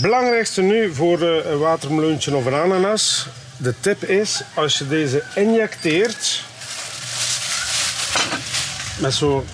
[0.00, 3.26] belangrijkste nu voor eh, een watermeloentje of een ananas.
[3.56, 6.42] De tip is, als je deze injecteert
[9.02, 9.44] met zo'n...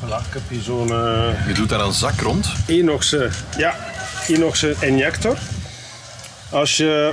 [0.00, 2.46] Voilà, ik heb hier zo'n eh, Je doet daar een zak rond.
[2.66, 3.74] inoxe, ja,
[4.26, 5.38] inoxe injector.
[6.50, 7.12] Als je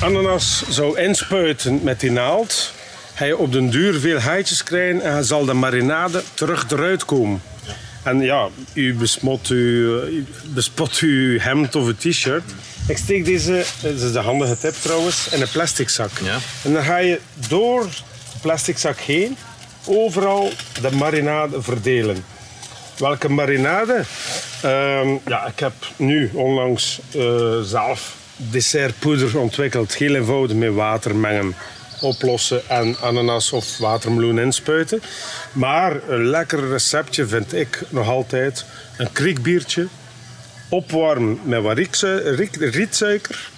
[0.00, 2.72] ananas zou inspuiten met die naald,
[3.14, 7.42] ga je op den duur veel haartjes krijgen en zal de marinade terug eruit komen.
[8.02, 12.44] En ja, u besmot uw, u bespot uw hemd of uw t-shirt.
[12.88, 16.10] Ik steek deze, dit is de handige tip trouwens, in een plastic zak.
[16.22, 16.38] Ja.
[16.62, 19.36] En dan ga je door de plastic zak heen
[19.86, 22.24] overal de marinade verdelen.
[22.98, 24.02] Welke marinade?
[24.62, 29.94] Ehm, ja, ik heb nu onlangs eh, zelf dessertpoeder ontwikkeld.
[29.94, 31.54] Heel eenvoudig met water mengen,
[32.00, 35.02] oplossen en ananas of watermeloen inspuiten.
[35.52, 38.64] Maar een lekker receptje vind ik nog altijd
[38.96, 39.86] een kriekbiertje
[40.68, 41.78] Opwarmen met wat
[42.58, 43.50] rietsuiker.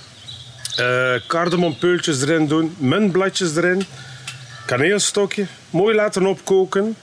[1.27, 2.75] cardamompeultjes erin doen.
[2.79, 3.87] Muntbladjes erin.
[4.69, 5.47] Kaneelstokje.
[5.71, 6.97] Mooi laten opkoken.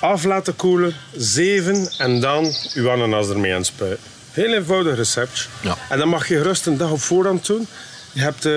[0.00, 0.94] Af laten koelen.
[1.16, 1.88] Zeven.
[1.98, 4.04] En dan uw ananas ermee aanspuiten.
[4.30, 5.48] Heel eenvoudig recept.
[5.62, 5.76] Ja.
[5.88, 7.66] En dan mag je gerust een dag op voorhand doen.
[8.12, 8.52] Je hebt, eh,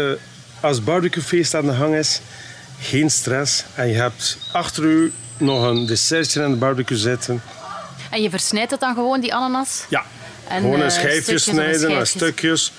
[0.61, 2.21] als het barbecuefeest aan de gang is,
[2.79, 3.63] geen stress.
[3.75, 7.41] En je hebt achter u nog een dessertje aan de barbecue zitten.
[8.11, 9.85] En je versnijdt het dan gewoon, die ananas?
[9.89, 10.03] Ja,
[10.47, 12.71] En, gewoon eh, een schijfje stukjes en snijden, en stukjes.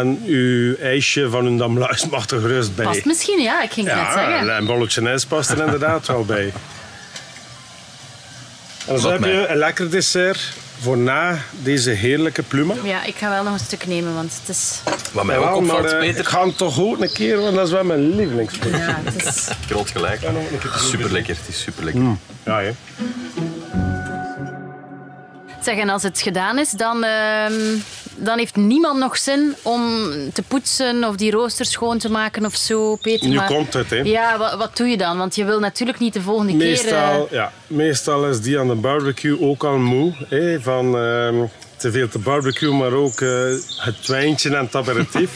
[0.00, 2.84] En uw ijsje van een damluis mag er gerust bij.
[2.84, 3.62] Past misschien, ja.
[3.62, 4.56] Ik ging het net ja, zeggen.
[4.56, 6.52] een bolletje ijs past er inderdaad wel bij.
[8.86, 12.74] En dan Wat heb mij- je een lekker dessert voor na deze heerlijke pluma.
[12.82, 14.80] Ja, ik ga wel nog een stuk nemen, want het is...
[15.12, 17.54] Wat mij ook Jawel, maar opvalt, eh, ik ga hem toch goed een keer, want
[17.54, 18.76] dat is wel mijn lievelingspluk.
[18.76, 19.48] Ja, het is...
[19.66, 20.20] groot gelijk.
[20.20, 22.02] nog een keer Super lekker, het is super lekker.
[22.44, 22.70] Ja, hè.
[25.62, 27.52] Zeg, en als het gedaan is, dan, ehm,
[28.16, 32.54] dan heeft niemand nog zin om te poetsen of die rooster schoon te maken of
[32.56, 33.28] zo, Peter.
[33.28, 33.96] Nu maar- komt het, hè.
[33.96, 35.18] Ja, wat, wat doe je dan?
[35.18, 36.68] Want je wil natuurlijk niet de volgende keer...
[36.68, 40.12] Meestal, eh, ja, meestal is die aan de barbecue ook al moe.
[40.28, 41.34] Hè, van ehm,
[41.76, 43.28] te veel te barbecue, maar ook eh,
[43.76, 45.30] het wijntje en het aperitief.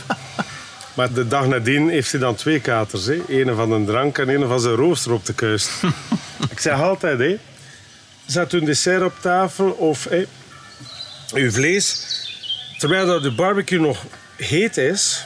[0.97, 3.07] maar de dag nadien heeft hij dan twee katers.
[3.07, 3.21] Hè.
[3.29, 5.71] Ene van een drank en ene van zijn rooster op de kuist.
[6.51, 7.39] Ik zeg altijd, hè,
[8.27, 10.27] zet uw dessert op tafel of hè,
[11.35, 12.19] uw vlees.
[12.81, 14.03] Terwijl dat de barbecue nog
[14.37, 15.25] heet is,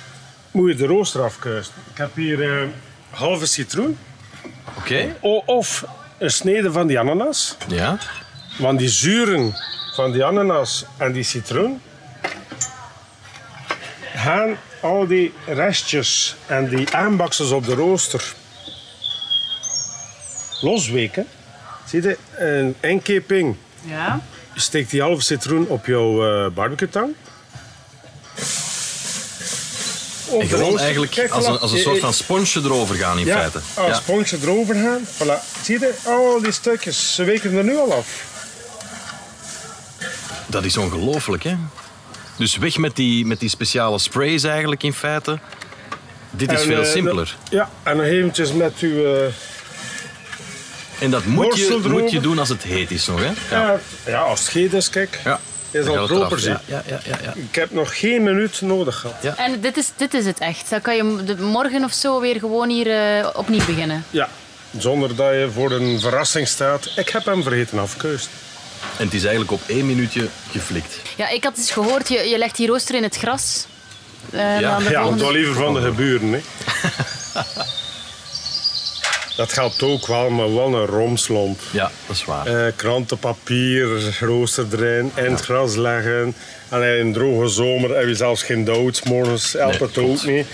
[0.50, 1.72] moet je de rooster afkuisen.
[1.92, 2.68] Ik heb hier eh
[3.11, 3.98] halve citroen.
[4.78, 5.84] Oké, Of
[6.18, 7.57] een snede van die ananas.
[7.68, 7.98] ja.
[8.59, 9.55] Want die zuren
[9.94, 11.80] van die ananas en die citroen
[14.14, 18.34] gaan al die restjes en die aanbaksels op de rooster
[20.61, 21.26] losweken.
[21.86, 23.57] Zie je, een inkeping.
[23.84, 24.20] Ja.
[24.55, 27.14] Je steekt die halve citroen op jouw eh barbecue-tang.
[30.41, 33.39] En gewoon eigenlijk Kijk, als een, als een soort van sponsje erover gaan in ja,
[33.39, 33.61] feite.
[33.74, 33.95] als Ja.
[33.95, 35.07] sponsje erover gaan.
[35.07, 35.62] Voilà.
[35.62, 38.07] Zie je, al die stukjes, ze weken er nu al af.
[40.47, 41.55] Dat is ongelooflijk, hè?
[42.37, 45.39] Dus weg met die, met die speciale sprays eigenlijk in feite.
[46.30, 47.37] Dit is En, veel eh, simpeler.
[47.51, 49.05] Ja, en nog eventjes met uw...
[49.05, 49.24] eh,
[50.99, 53.57] En dat moet je, moet je doen als het heet is nog, hè?
[53.57, 53.80] ja.
[54.07, 55.20] Ja, als het geet is, kijk.
[55.24, 55.41] Ja.
[55.75, 56.39] Is al proper, eraf.
[56.41, 56.51] zie.
[56.64, 57.33] Ja, ja, ja, ja.
[57.37, 59.16] Ik heb nog geen minuut nodig gehad.
[59.22, 59.37] Ja.
[59.37, 60.70] En dit is, dit is het echt.
[60.70, 64.05] Dan kan je morgen of zo weer gewoon hier eh, opnieuw beginnen.
[64.11, 64.29] Ja,
[64.79, 66.91] zonder dat je voor een verrassing staat.
[66.97, 68.29] Ik heb hem vergeten afkeust.
[68.99, 70.97] En het is eigenlijk op één minuutje geflikt.
[71.16, 73.66] Ja, ik had eens gehoord, je, je legt die rooster in het gras.
[74.31, 76.33] Eh, Ja, Ja, volgende- wel liever van de geburen.
[76.33, 76.41] Hè.
[79.37, 81.61] dat geldt ook wel, maar wel een romslomp.
[81.70, 82.47] Ja, dat is waar.
[82.47, 83.89] Eh, krantenpapier,
[84.20, 86.35] rooster erin, in het gras leggen.
[86.68, 88.97] En in een droge zomer heb je zelfs geen dood.
[88.97, 90.47] 's Morgens helpt Nee, het ook niet.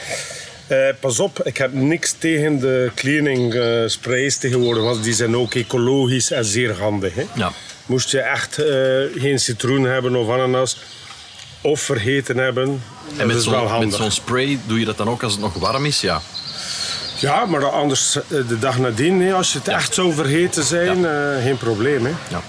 [0.66, 5.36] Eh, pas op, ik heb niks tegen de cleaning eh, sprays tegenwoordig, want die zijn
[5.36, 7.14] ook ecologisch en zeer handig.
[7.14, 7.24] Hè.
[7.34, 7.52] Ja.
[7.86, 8.54] Moest je echt
[9.16, 10.76] geen citroen hebben of ananas,
[11.60, 13.96] of vergeten hebben, En dat met is wel zo'n met handig.
[13.96, 16.00] zo'n spray doe je dat dan ook als het nog warm is?
[16.00, 16.22] Ja.
[17.20, 21.04] Ja, maar anders eh, de dag nadien, hè, als je het echt zou vergeten zijn,
[21.04, 22.04] eh, geen probleem.
[22.04, 22.12] Hè.
[22.28, 22.42] ja.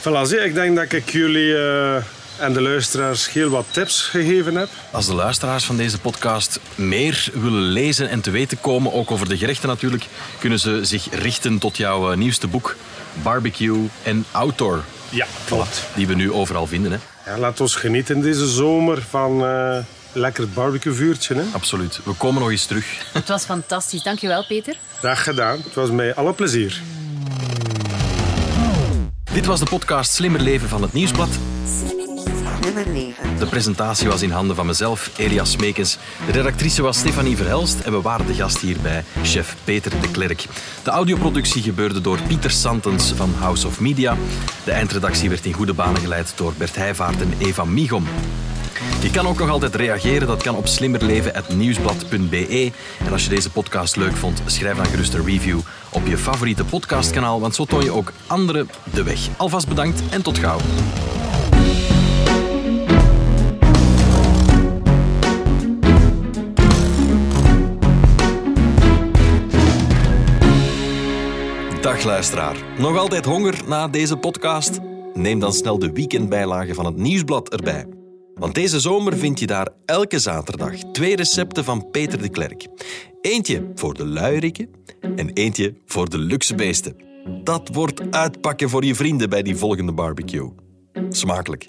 [0.00, 1.94] Voilà, ik denk dat ik jullie eh,
[2.38, 4.68] en de luisteraars heel wat tips gegeven heb.
[4.90, 9.28] Als de luisteraars van deze podcast meer willen lezen en te weten komen, ook over
[9.28, 10.06] de gerechten natuurlijk,
[10.38, 12.76] kunnen ze zich richten tot jouw nieuwste boek
[13.22, 14.84] Barbecue en Outdoor.
[15.08, 15.84] Ja, klopt.
[15.94, 16.92] Die we nu overal vinden.
[16.92, 16.98] Hè?
[17.30, 19.42] Ja, laat ons genieten deze zomer van
[20.12, 21.34] lekker barbecuevuurtje.
[21.34, 21.42] Hè.
[21.52, 22.00] Absoluut.
[22.04, 23.12] We komen nog eens terug.
[23.12, 24.02] Het was fantastisch.
[24.02, 24.76] Dankjewel, Peter.
[25.00, 25.58] Dag gedaan.
[25.64, 26.80] Het was mij alle plezier.
[29.32, 31.28] Dit was de podcast Slimmer Leven van het Nieuwsblad.
[32.60, 33.38] Slimmer leven.
[33.38, 35.98] De presentatie was in handen van mezelf, Elias Smekens.
[36.26, 40.10] De redactrice was Stefanie Verhelst en we waren de gast hier bij chef Peter de
[40.10, 40.44] Klerk.
[40.82, 44.16] De audioproductie gebeurde door Pieter Santens van House of Media.
[44.64, 48.06] De eindredactie werd in goede banen geleid door Bert Heijvaart en Eva Migom.
[49.02, 50.26] Je kan ook nog altijd reageren.
[50.26, 52.72] Dat kan op slimmerleven.nieuwsblad.be.
[53.04, 55.58] En als je deze podcast leuk vond, schrijf dan gerust een review
[55.90, 59.28] op je favoriete podcastkanaal, want zo toon je ook anderen de weg.
[59.36, 60.58] Alvast bedankt en tot gauw.
[71.80, 72.56] Dag luisteraar.
[72.78, 74.78] Nog altijd honger na deze podcast?
[75.14, 77.99] Neem dan snel de weekendbijlage van het Nieuwsblad erbij.
[78.40, 82.66] Want deze zomer vind je daar elke zaterdag twee recepten van Peter de Klerk.
[83.20, 84.68] Eentje voor de luieriken
[85.16, 86.96] en eentje voor de luxe beesten.
[87.44, 90.50] Dat wordt uitpakken voor je vrienden bij die volgende barbecue.
[91.08, 91.68] Smakelijk.